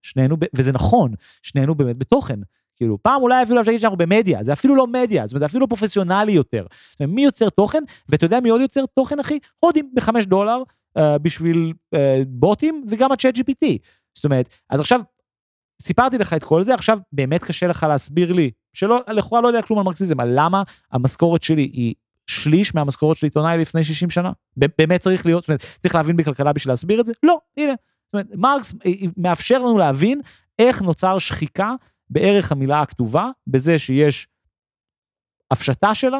[0.01, 0.45] שנינו, ב...
[0.56, 2.39] וזה נכון, שנינו באמת בתוכן.
[2.75, 5.45] כאילו, פעם אולי אפילו אפשר להגיד שאנחנו במדיה, זה אפילו לא מדיה, זאת אומרת, זה
[5.45, 6.65] אפילו פרופסיונלי יותר.
[6.91, 9.39] זאת אומרת, מי יוצר תוכן, ואתה יודע מי עוד יוצר תוכן, אחי?
[9.60, 10.63] הודים בחמש דולר
[10.97, 13.65] uh, בשביל uh, בוטים, וגם הצ'אט GPT.
[14.13, 15.01] זאת אומרת, אז עכשיו,
[15.82, 19.62] סיפרתי לך את כל זה, עכשיו באמת קשה לך להסביר לי, שלא, לכאורה לא יודע
[19.62, 21.94] כלום על מרקסיזם, על למה המשכורת שלי היא
[22.28, 24.32] שליש מהמשכורת של עיתונאי לפני 60 שנה?
[24.58, 27.13] באמת צריך להיות, זאת אומרת, צריך להבין בכלכלה בשביל להסביר את זה?
[27.24, 27.74] לא, הנה.
[28.06, 30.22] זאת אומרת, מרקס אה, מאפשר לנו להבין
[30.60, 31.74] איך נוצר שחיקה
[32.10, 34.28] בערך המילה הכתובה, בזה שיש
[35.52, 36.20] הפשטה שלה,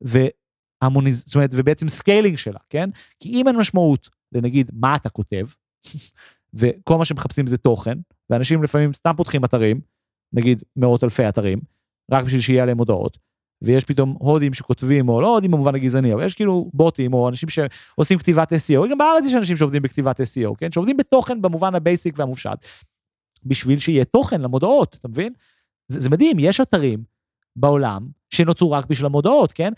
[0.00, 1.22] וה monetiz...
[1.26, 2.90] זאת אומרת, ובעצם scaling שלה, כן?
[3.20, 5.46] כי אם אין משמעות לנגיד מה אתה כותב,
[6.54, 7.98] וכל מה שמחפשים זה תוכן,
[8.30, 9.80] ואנשים לפעמים סתם פותחים אתרים,
[10.32, 11.58] נגיד מאות אלפי אתרים,
[12.10, 13.18] רק בשביל שיהיה עליהם הודעות,
[13.62, 17.48] ויש פתאום הודים שכותבים, או לא הודים במובן הגזעני, אבל יש כאילו בוטים, או אנשים
[17.48, 20.70] שעושים כתיבת SEO, גם בארץ יש אנשים שעובדים בכתיבת SEO, כן?
[20.70, 22.66] שעובדים בתוכן במובן ה basic והמופשט.
[23.44, 25.32] בשביל שיהיה תוכן למודעות, אתה מבין?
[25.88, 27.02] זה, זה מדהים, יש אתרים
[27.56, 29.72] בעולם שנוצרו רק בשביל המודעות, כן?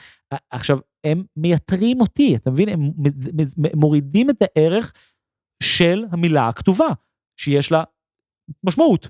[0.50, 2.68] עכשיו, הם מייתרים אותי, אתה מבין?
[2.68, 2.90] הם
[3.74, 4.92] מורידים את הערך
[5.62, 6.88] של המילה הכתובה,
[7.36, 7.82] שיש לה
[8.64, 9.08] משמעות.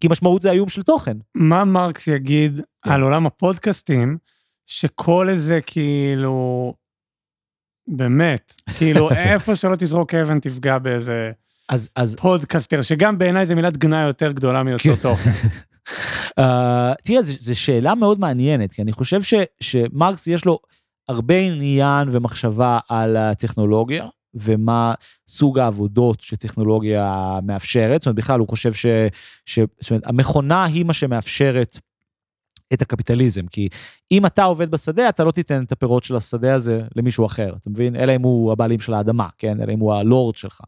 [0.00, 1.16] כי משמעות זה איום של תוכן.
[1.34, 2.90] מה מרקס יגיד כן.
[2.90, 4.18] על עולם הפודקאסטים,
[4.66, 6.74] שכל איזה כאילו,
[7.88, 11.32] באמת, כאילו איפה שלא תזרוק אבן תפגע באיזה
[11.68, 12.16] אז, אז...
[12.16, 15.02] פודקאסטר, שגם בעיניי זו מילת גנאי יותר גדולה מיוצר כן.
[15.02, 15.30] תוכן.
[16.40, 16.44] uh,
[17.04, 20.58] תראה, זו שאלה מאוד מעניינת, כי אני חושב ש, שמרקס יש לו
[21.08, 24.94] הרבה עניין ומחשבה על הטכנולוגיה, ומה
[25.28, 28.02] סוג העבודות שטכנולוגיה מאפשרת.
[28.02, 28.86] זאת אומרת, בכלל הוא חושב ש...
[29.46, 31.78] ש זאת אומרת, המכונה היא מה שמאפשרת
[32.72, 33.68] את הקפיטליזם, כי
[34.10, 37.70] אם אתה עובד בשדה, אתה לא תיתן את הפירות של השדה הזה למישהו אחר, אתה
[37.70, 37.96] מבין?
[37.96, 39.60] אלא אם הוא הבעלים של האדמה, כן?
[39.62, 40.60] אלא אם הוא הלורד שלך.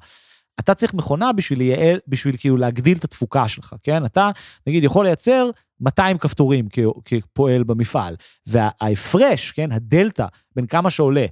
[0.60, 4.04] אתה צריך מכונה בשביל לייעל, בשביל כאילו להגדיל את התפוקה שלך, כן?
[4.04, 4.30] אתה,
[4.66, 5.50] נגיד, יכול לייצר
[5.80, 6.68] 200 כפתורים
[7.04, 10.26] כפועל במפעל, וההפרש, כן, הדלתא,
[10.56, 11.26] בין כמה שעולה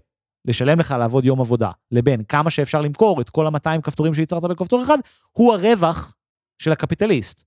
[0.44, 4.82] לשלם לך לעבוד יום עבודה, לבין כמה שאפשר למכור את כל ה-200 כפתורים שייצרת בכפתור
[4.82, 4.98] אחד,
[5.32, 6.14] הוא הרווח
[6.58, 7.44] של הקפיטליסט.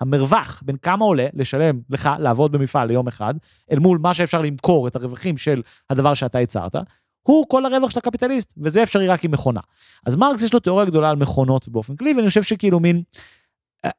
[0.00, 3.34] המרווח בין כמה עולה לשלם לך לעבוד במפעל ליום אחד,
[3.70, 6.76] אל מול מה שאפשר למכור את הרווחים של הדבר שאתה ייצרת,
[7.22, 9.60] הוא כל הרווח של הקפיטליסט, וזה אפשרי רק עם מכונה.
[10.06, 13.02] אז מרקס יש לו תיאוריה גדולה על מכונות באופן כללי, ואני חושב שכאילו מין,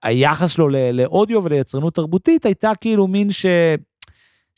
[0.04, 3.46] היחס שלו לאודיו וליצרנות תרבותית הייתה כאילו מין ש...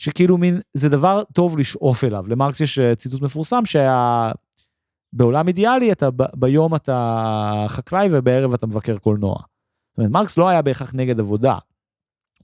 [0.02, 2.28] שכאילו מין, זה דבר טוב לשאוף אליו.
[2.28, 6.10] למרקס יש אה, ציטוט מפורסם שבעולם אידיאלי אתה.
[6.36, 9.36] ביום אתה חקלאי ובערב אתה מבקר קולנוע.
[9.36, 11.60] זאת אומרת, מרקס לא היה בהכרח נגד עבודה, הוא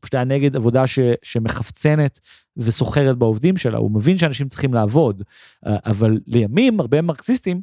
[0.02, 2.20] פשוט היה נגד עבודה ש, שמחפצנת
[2.58, 5.24] וסוחרת בעובדים שלה, הוא מבין שאנשים צריכים לעבוד,
[5.66, 7.62] אה, אבל לימים הרבה מרקסיסטים,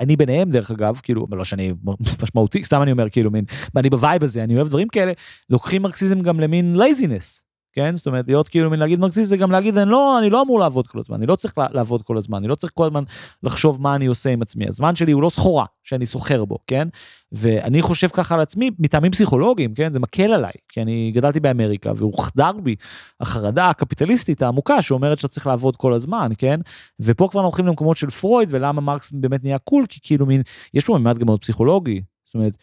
[0.00, 1.72] אני ביניהם דרך אגב, כאילו, לא שאני
[2.22, 3.44] משמעותי, סתם אני אומר, כאילו, מין,
[3.76, 5.12] אני ב vibe הזה, אני אוהב דברים כאלה,
[5.50, 7.47] לוקחים מרקסיזם גם למין laziness,
[7.78, 7.96] כן?
[7.96, 10.60] זאת אומרת, להיות כאילו מין להגיד מרקסיסט זה גם להגיד, אני לא, אני לא אמור
[10.60, 13.04] לעבוד כל הזמן, אני לא צריך לעבוד כל הזמן, אני לא צריך כל הזמן
[13.42, 14.68] לחשוב מה אני עושה עם עצמי.
[14.68, 16.88] הזמן שלי הוא לא סחורה שאני סוחר בו, כן?
[17.32, 19.92] ואני חושב ככה על עצמי מטעמים פסיכולוגיים, כן?
[19.92, 22.74] זה מקל עליי, כי אני גדלתי באמריקה והוחדר בי
[23.20, 26.60] החרדה הקפיטליסטית העמוקה שאומרת שאתה צריך לעבוד כל הזמן, כן?
[27.00, 30.42] ופה כבר הולכים למקומות של פרויד ולמה מרקס באמת נהיה קול, כי כאילו מין,
[30.74, 32.56] יש פה ממד גם מאוד פסיכולוגי, זאת אומרת,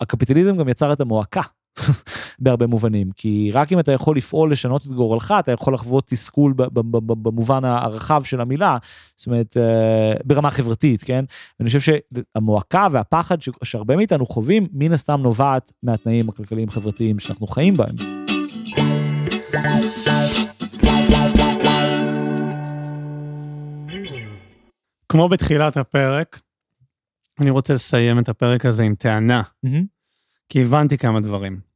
[0.00, 1.42] הקפיטליזם גם יצר את המועקה.
[2.38, 6.54] בהרבה מובנים כי רק אם אתה יכול לפעול לשנות את גורלך אתה יכול לחוות תסכול
[7.02, 8.76] במובן הרחב של המילה
[9.16, 11.24] זאת אומרת אה, ברמה חברתית כן
[11.60, 17.74] אני חושב שהמועקה והפחד שהרבה מאיתנו חווים מן הסתם נובעת מהתנאים הכלכליים חברתיים שאנחנו חיים
[17.74, 17.96] בהם.
[25.08, 26.40] כמו בתחילת הפרק,
[27.40, 29.84] אני רוצה לסיים את הפרק הזה עם טענה, mm-hmm.
[30.48, 31.67] כי הבנתי כמה דברים.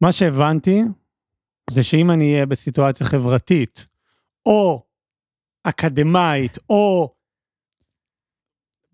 [0.00, 0.82] מה שהבנתי
[1.70, 3.86] זה שאם אני אהיה בסיטואציה חברתית,
[4.46, 4.82] או
[5.64, 7.14] אקדמאית, או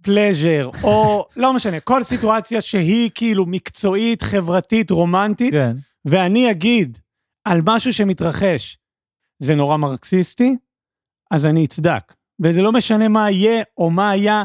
[0.03, 5.77] פלז'ר, או לא משנה, כל סיטואציה שהיא כאילו מקצועית, חברתית, רומנטית, כן.
[6.05, 6.99] ואני אגיד
[7.45, 8.79] על משהו שמתרחש,
[9.38, 10.57] זה נורא מרקסיסטי,
[11.31, 12.14] אז אני אצדק.
[12.40, 14.43] וזה לא משנה מה יהיה, או מה היה,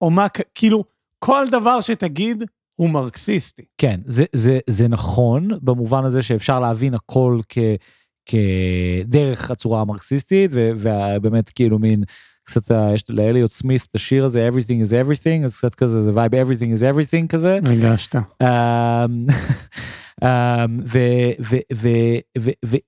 [0.00, 0.84] או מה, כאילו,
[1.18, 2.44] כל דבר שתגיד,
[2.76, 3.64] הוא מרקסיסטי.
[3.78, 7.58] כן, זה, זה, זה נכון במובן הזה שאפשר להבין הכל כ,
[8.26, 12.04] כדרך הצורה המרקסיסטית, ובאמת כאילו מין,
[12.44, 16.32] קצת יש לאליוט סמית את השיר הזה everything is everything אז קצת כזה זה vibe
[16.34, 17.58] everything is everything כזה.
[17.64, 18.16] ריגשת.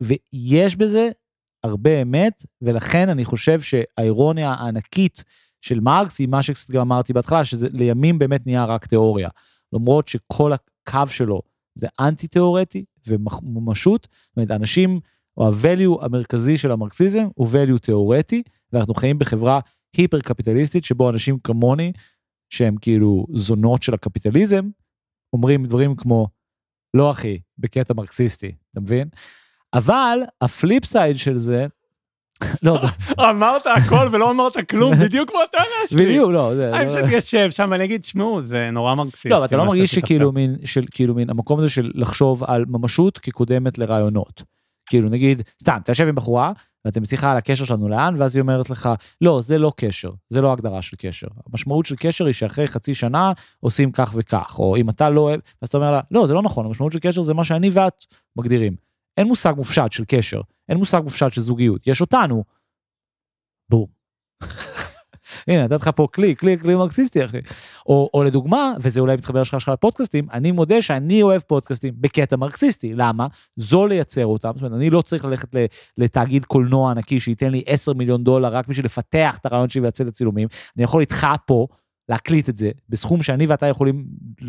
[0.01, 1.09] ויש בזה
[1.65, 5.25] הרבה אמת ולכן אני חושב שהאירוניה הענקית
[5.61, 9.29] של מרקס היא מה שקצת גם אמרתי בהתחלה שזה לימים באמת נהיה רק תיאוריה.
[9.77, 11.43] למרות שכל הקו שלו
[11.75, 15.01] זה אנטי תיאורטי וממשות, זאת אומרת אנשים,
[15.37, 19.61] או ה-value המרכזי של המרקסיזם הוא value תיאורטי, ואנחנו חיים בחברה
[19.97, 21.93] היפר קפיטליסטית שבו אנשים כמוני,
[22.51, 24.69] שהם כאילו זונות של הקפיטליזם,
[25.33, 26.29] אומרים דברים כמו,
[26.97, 29.09] לא אחי, בקטע מרקסיסטי, אתה מבין?
[29.75, 31.67] אבל ה flip side של זה,
[32.63, 32.81] לא,
[33.31, 36.05] אמרת הכל ולא אמרת כלום, בדיוק כמו הטענה שלי.
[36.05, 36.53] בדיוק, לא.
[36.73, 39.29] אני פשוט אשב שם ואני אגיד, שמעו, זה נורא מרקסיסטי.
[39.29, 40.57] לא, אתה לא מרגיש שכאילו מין,
[40.91, 44.43] כאילו מין, המקום הזה של לחשוב על ממשות כקודמת לרעיונות.
[44.89, 46.53] כאילו נגיד, סתם, אתה יושב עם בחורה,
[46.85, 50.41] ואתם בשיחה על הקשר שלנו לאן, ואז היא אומרת לך, לא, זה לא קשר, זה
[50.41, 51.27] לא הגדרה של קשר.
[51.51, 55.41] המשמעות של קשר היא שאחרי חצי שנה עושים כך וכך, או אם אתה לא אוהב,
[55.63, 58.05] אז אתה אומר לה, לא, זה לא נכון, המשמעות של קשר זה מה שאני ואת
[58.37, 58.86] מגדירים.
[59.17, 62.45] אין מושג מופשט של קשר, אין מושג מופשט של זוגיות, יש אותנו.
[63.69, 63.87] בום.
[65.49, 67.39] הנה, נתתי לך פה כלי, כלי, כלי מרקסיסטי, אחי.
[67.87, 72.37] או, או לדוגמה, וזה אולי מתחבר לשך שלך לפודקאסטים, אני מודה שאני אוהב פודקאסטים בקטע
[72.37, 72.95] מרקסיסטי.
[72.95, 73.27] למה?
[73.57, 74.51] זול לייצר אותם.
[74.55, 75.49] זאת אומרת, אני לא צריך ללכת
[75.99, 80.07] לתאגיד קולנוע ענקי שייתן לי 10 מיליון דולר רק בשביל לפתח את הרעיון שלי ולצאת
[80.07, 80.49] לצילומים.
[80.77, 81.67] אני יכול איתך פה
[82.09, 84.05] להקליט את זה בסכום שאני ואתה יכולים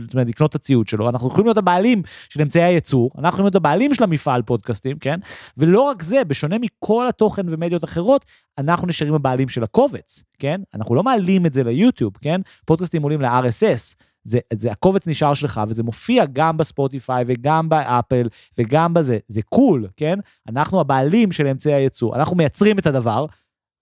[0.05, 3.45] זאת אומרת, לקנות את הציוד שלו, אנחנו יכולים להיות הבעלים של אמצעי הייצור, אנחנו יכולים
[3.45, 5.19] להיות הבעלים של המפעל פודקאסטים, כן?
[5.57, 8.25] ולא רק זה, בשונה מכל התוכן ומדיות אחרות,
[8.57, 10.61] אנחנו נשארים הבעלים של הקובץ, כן?
[10.73, 12.41] אנחנו לא מעלים את זה ליוטיוב, כן?
[12.65, 13.95] פודקאסטים עולים ל-RSS.
[14.23, 19.87] זה, זה הקובץ נשאר שלך וזה מופיע גם בספוטיפיי וגם באפל וגם בזה, זה קול,
[19.97, 20.19] כן?
[20.47, 23.25] אנחנו הבעלים של אמצעי הייצור, אנחנו מייצרים את הדבר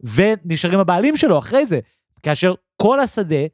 [0.03, 1.79] ונשארים הבעלים שלו אחרי זה,
[2.23, 3.45] כאשר כל השדה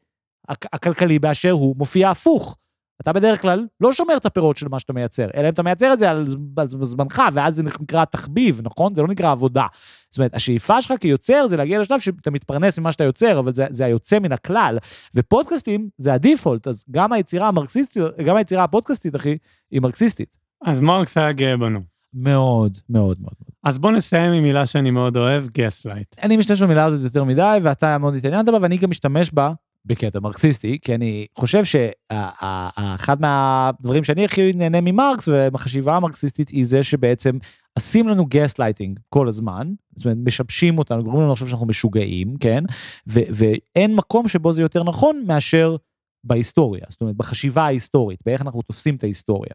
[0.50, 2.58] הכלכלי באשר הוא מופיע הפוך.
[3.02, 5.94] אתה בדרך כלל לא שומר את הפירות של מה שאתה מייצר, אלא אם אתה מייצר
[5.94, 6.28] את זה על,
[6.58, 8.96] על זמנך, ואז זה נקרא תחביב, נכון?
[8.96, 9.66] זה לא נקרא עבודה.
[10.10, 13.66] זאת אומרת, השאיפה שלך כיוצר זה להגיע לשלב שאתה מתפרנס ממה שאתה יוצר, אבל זה,
[13.70, 14.78] זה היוצא מן הכלל.
[15.16, 19.38] ופודקאסטים זה הדיפולט, אז גם היצירה המרקסיסטית, גם היצירה הפודקאסטית, אחי,
[19.72, 20.38] היא מרקסיסטית.
[20.66, 21.80] אז מרקס היה גאה בנו.
[22.14, 23.34] מאוד, מאוד, מאוד.
[23.64, 26.16] אז בוא נסיים עם מילה שאני מאוד אוהב, gaslight.
[26.24, 29.54] אני משתמש במילה הזאת יותר מדי, ואתה מאוד התעניינת בה, ואני גם משתמש בה
[29.86, 36.84] בקטע מרקסיסטי, כי אני חושב שאחד מהדברים שאני הכי נהנה ממרקס ומחשיבה המרקסיסטית היא זה
[36.84, 37.38] שבעצם
[37.74, 42.38] עושים לנו גסט לייטינג כל הזמן, זאת אומרת משבשים אותנו, גורמים לנו לחשוב שאנחנו משוגעים,
[42.38, 42.64] כן?
[43.08, 45.76] ואין מקום שבו זה יותר נכון מאשר
[46.24, 49.54] בהיסטוריה, זאת אומרת בחשיבה ההיסטורית, באיך אנחנו תופסים את ההיסטוריה.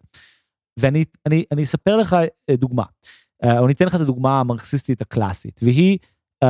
[0.81, 2.17] ואני אני, אני אספר לך
[2.51, 2.85] אה, דוגמה,
[3.45, 5.99] אה, או ניתן לך את הדוגמה המרקסיסטית הקלאסית, והיא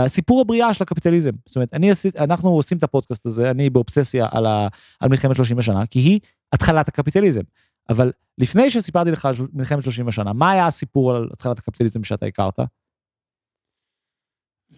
[0.06, 1.30] סיפור הבריאה של הקפיטליזם.
[1.46, 4.68] זאת אומרת, אני עשית, אנחנו עושים את הפודקאסט הזה, אני באובססיה על, ה,
[5.00, 6.20] על מלחמת 30 השנה, כי היא
[6.52, 7.40] התחלת הקפיטליזם.
[7.88, 12.26] אבל לפני שסיפרתי לך על מלחמת 30 השנה, מה היה הסיפור על התחלת הקפיטליזם שאתה
[12.26, 12.58] הכרת?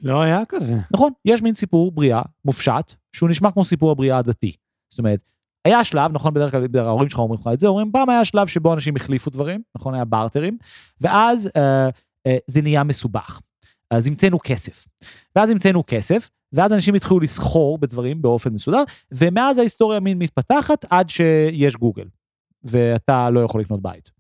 [0.03, 0.75] לא היה כזה.
[0.93, 4.53] נכון, יש מין סיפור בריאה מופשט, שהוא נשמע כמו סיפור הבריאה הדתי.
[4.89, 5.23] זאת אומרת,
[5.65, 8.47] היה שלב, נכון, בדרך כלל ההורים שלך אומרים לך את זה, אומרים, פעם היה שלב
[8.47, 10.59] שבו אנשים החליפו דברים, נכון, היה בארטרים,
[11.01, 11.89] ואז אה,
[12.27, 13.41] אה, זה נהיה מסובך.
[13.91, 14.87] אז המצאנו כסף.
[15.37, 18.83] ואז המצאנו כסף, ואז אנשים התחילו לסחור בדברים באופן מסודר,
[19.13, 22.09] ומאז ההיסטוריה מין מתפתחת עד שיש גוגל,
[22.65, 24.11] ואתה לא יכול לקנות בית.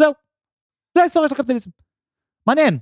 [0.00, 0.12] זהו.
[0.94, 1.70] זה ההיסטוריה של הקפיטליזם.
[2.46, 2.78] מעניין.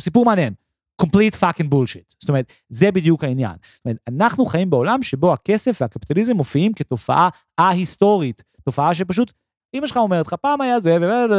[0.00, 0.54] סיפור מעניין.
[1.02, 2.16] complete fucking bullshit.
[2.18, 3.54] זאת אומרת, זה בדיוק העניין.
[3.74, 8.42] זאת אומרת, אנחנו חיים בעולם שבו הכסף והקפיטליזם מופיעים כתופעה א-היסטורית.
[8.64, 9.32] תופעה שפשוט,
[9.74, 10.96] אמא שלך אומרת לך, פעם היה זה,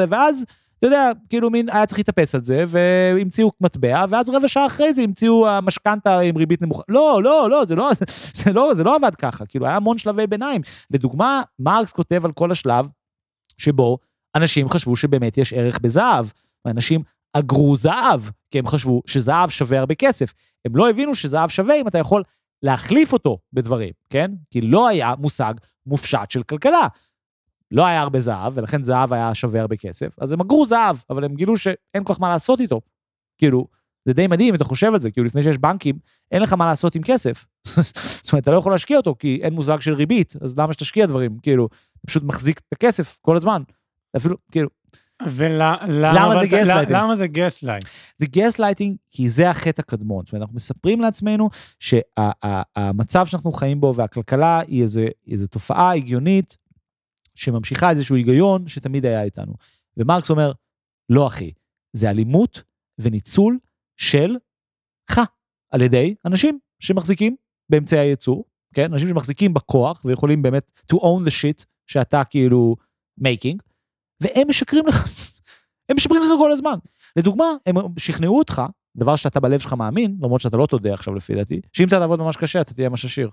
[0.10, 0.46] ואז,
[0.84, 4.94] אתה יודע, כאילו מין, היה צריך להתאפס על זה, והמציאו מטבע, ואז רבע שעה אחרי
[4.94, 6.84] זה המציאו המשכנתה עם ריבית נמוכה.
[6.90, 7.92] לא, לא, לא, זה לא,
[8.44, 10.62] זה לא, זה לא עבד ככה, כאילו, היה המון שלבי ביניים.
[10.92, 12.88] לדוגמה, מרקס כותב על כל השלב
[13.58, 13.98] שבו
[14.36, 16.26] אנשים חשבו שבאמת יש ערך בזהב.
[16.66, 17.02] ואנשים
[17.34, 18.22] אגרו זהב,
[18.52, 20.34] כי הם חשבו שזהב שווה הרבה כסף.
[20.66, 22.24] הם לא הבינו שזהב שווה אם אתה יכול
[22.64, 24.32] להחליף אותו בדברים, כן?
[24.52, 25.54] כי לא היה מושג
[25.86, 26.88] מופשט של כלכלה.
[27.74, 31.24] לא היה הרבה זהב, ולכן זהב היה שווה הרבה כסף, אז הם אגרו זהב, אבל
[31.24, 32.82] הם גילו שאין כל כך מה לעשות איתו.
[33.38, 33.68] כאילו,
[34.06, 35.96] זה די מדהים אם אתה חושב על זה, כאילו לפני שיש בנקים,
[36.32, 37.46] אין לך מה לעשות עם כסף.
[38.24, 41.06] זאת אומרת, אתה לא יכול להשקיע אותו, כי אין מושג של ריבית, אז למה שתשקיע
[41.06, 41.38] דברים?
[41.42, 43.62] כאילו, אתה פשוט מחזיק את הכסף כל הזמן.
[44.18, 44.70] אפילו, כאילו,
[45.28, 46.98] ולמה זה גסלייטינג?
[46.98, 47.86] למה זה gaslight?
[48.18, 50.26] זה גסלייטינג כי זה החטא הקדמון.
[50.26, 51.50] זאת אומרת, אנחנו מספרים לעצמנו
[51.80, 54.84] שהמצב שאנחנו חיים בו והכלכלה היא
[55.32, 56.58] איזה תופעה הגיונית
[57.36, 59.54] שממשיכה איזשהו היגיון שתמיד היה איתנו.
[59.98, 60.52] ומרקס אומר,
[61.10, 61.52] לא אחי,
[61.94, 62.64] זה אלימות
[63.00, 63.60] וניצול
[63.98, 64.36] של
[65.12, 65.22] לך
[65.72, 67.36] על ידי אנשים שמחזיקים
[67.70, 68.94] באמצעי הייצור, כן?
[68.94, 72.76] אנשים שמחזיקים בכוח ויכולים באמת to own the shit שאתה כאילו
[73.22, 73.58] making.
[74.22, 75.06] והם משקרים לך.
[75.90, 76.76] הם משקרים לך כל הזמן.
[77.16, 78.62] לדוגמה, הם שכנעו אותך,
[78.98, 82.20] דבר שאתה בלב שלך מאמין, למרות שאתה לא תודה עכשיו לפי דעתי, שאם אתה תעבוד
[82.20, 83.30] ממש קשה, אתה תהיה ממש עשיר.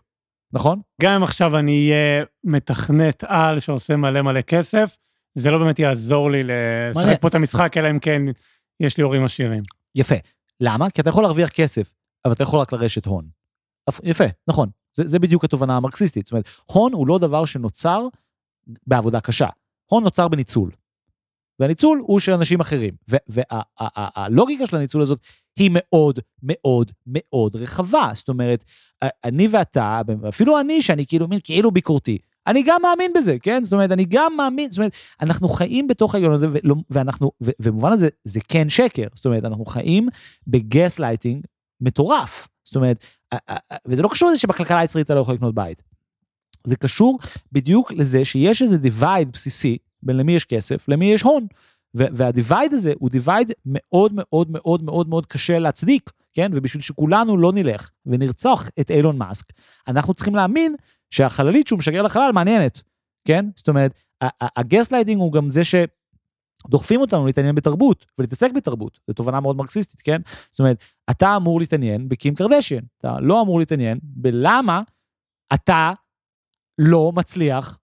[0.53, 0.80] נכון?
[1.03, 4.96] גם אם עכשיו אני אהיה מתכנת על שעושה מלא מלא כסף,
[5.34, 8.22] זה לא באמת יעזור לי לשחק פה את המשחק, אלא אם כן
[8.80, 9.62] יש לי הורים עשירים.
[9.94, 10.14] יפה.
[10.61, 10.90] למה?
[10.90, 11.92] כי אתה יכול להרוויח כסף,
[12.24, 13.28] אבל אתה יכול רק לרשת הון.
[14.03, 14.68] יפה, נכון.
[14.96, 16.26] זה, זה בדיוק התובנה המרקסיסטית.
[16.26, 18.07] זאת אומרת, הון הוא לא דבר שנוצר
[18.86, 19.48] בעבודה קשה.
[19.90, 20.70] הון נוצר בניצול.
[21.61, 22.94] והניצול הוא של אנשים אחרים.
[23.28, 25.20] והלוגיקה של הניצול הזאת
[25.62, 28.11] היא מאוד מאוד מאוד רחבה.
[28.14, 28.64] זאת אומרת,
[29.24, 33.62] אני ואתה, אפילו אני, שאני כאילו מין כאילו ביקורתי, אני גם מאמין בזה, כן?
[33.62, 36.46] זאת אומרת, אני גם מאמין, זאת אומרת, אנחנו חיים בתוך ההיגיון הזה,
[36.90, 39.06] ואנחנו, ובמובן הזה, זה כן שקר.
[39.14, 40.08] זאת אומרת, אנחנו חיים
[40.46, 41.44] בגס לייטינג
[41.80, 42.48] מטורף.
[42.64, 43.04] זאת אומרת,
[43.86, 45.82] וזה לא קשור לזה שבכלכלה הישראלית אתה לא יכול לקנות בית.
[46.64, 47.18] זה קשור
[47.52, 51.46] בדיוק לזה שיש איזה divide בסיסי בין למי יש כסף, למי יש הון.
[51.94, 56.51] וה divide הזה הוא divide מאוד מאוד מאוד מאוד מאוד קשה להצדיק, כן?
[56.55, 59.47] ובשביל שכולנו לא נלך ונרצח את אילון מאסק,
[59.88, 60.74] אנחנו צריכים להאמין
[61.11, 62.82] שהחללית שהוא משגר לחלל מעניינת,
[63.24, 63.47] כן?
[63.57, 63.95] זאת אומרת,
[64.57, 65.74] הגסלייטינג הוא גם זה ש...
[66.68, 70.20] דוחפים אותנו להתעניין בתרבות ולהתעסק בתרבות, זו תובנה מאוד מרקסיסטית, כן?
[70.51, 74.82] זאת אומרת, אתה אמור להתעניין בקים קרדשיין, אתה לא אמור להתעניין בלמה
[75.55, 75.93] אתה
[76.78, 77.78] לא מצליח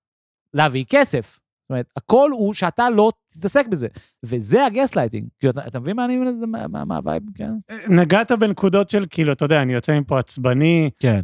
[0.54, 1.40] להביא כסף.
[1.68, 3.88] זאת אומרת, הכל הוא שאתה לא תתעסק בזה,
[4.24, 5.28] וזה הגסלייטינג.
[5.40, 7.52] כאילו, אתה, אתה מבין מה אני, מה, מה ה vibe, כן?
[7.90, 10.90] נגעת בנקודות של, כאילו, אתה יודע, אני יוצא מפה עצבני.
[11.00, 11.22] כן.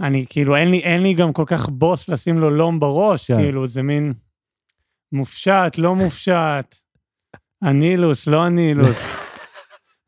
[0.00, 3.36] אני, כאילו, אין לי, אין לי גם כל כך בוס לשים לו לום בראש, כן.
[3.36, 4.12] כאילו, זה מין
[5.12, 6.74] מופשט, לא מופשט,
[7.62, 8.96] הנילוס, לא הנילוס.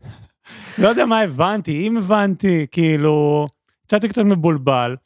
[0.83, 3.47] לא יודע מה הבנתי, אם הבנתי, כאילו,
[3.87, 4.97] קצת קצת מבולבל.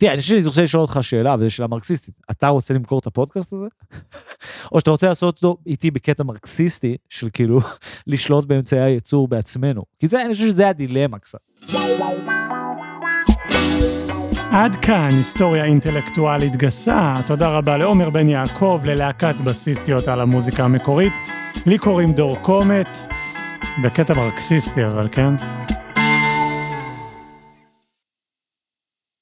[0.00, 2.14] תראה, אני חושב שאני רוצה לשאול אותך שאלה, וזו שאלה מרקסיסטית.
[2.30, 3.66] אתה רוצה למכור את הפודקאסט הזה?
[4.72, 7.60] או שאתה רוצה לעשות אותו איתי בקטע מרקסיסטי, של כאילו
[8.06, 9.82] לשלוט באמצעי הייצור בעצמנו?
[9.98, 11.38] כי זה, אני חושב שזה הדילמה קצת.
[14.50, 17.16] עד כאן היסטוריה אינטלקטואלית גסה.
[17.26, 21.12] תודה רבה לעומר בן יעקב, ללהקת בסיסטיות על המוזיקה המקורית.
[21.66, 22.88] לי קוראים דור קומט,
[23.84, 25.34] בקטע מרקסיסטי אבל כן.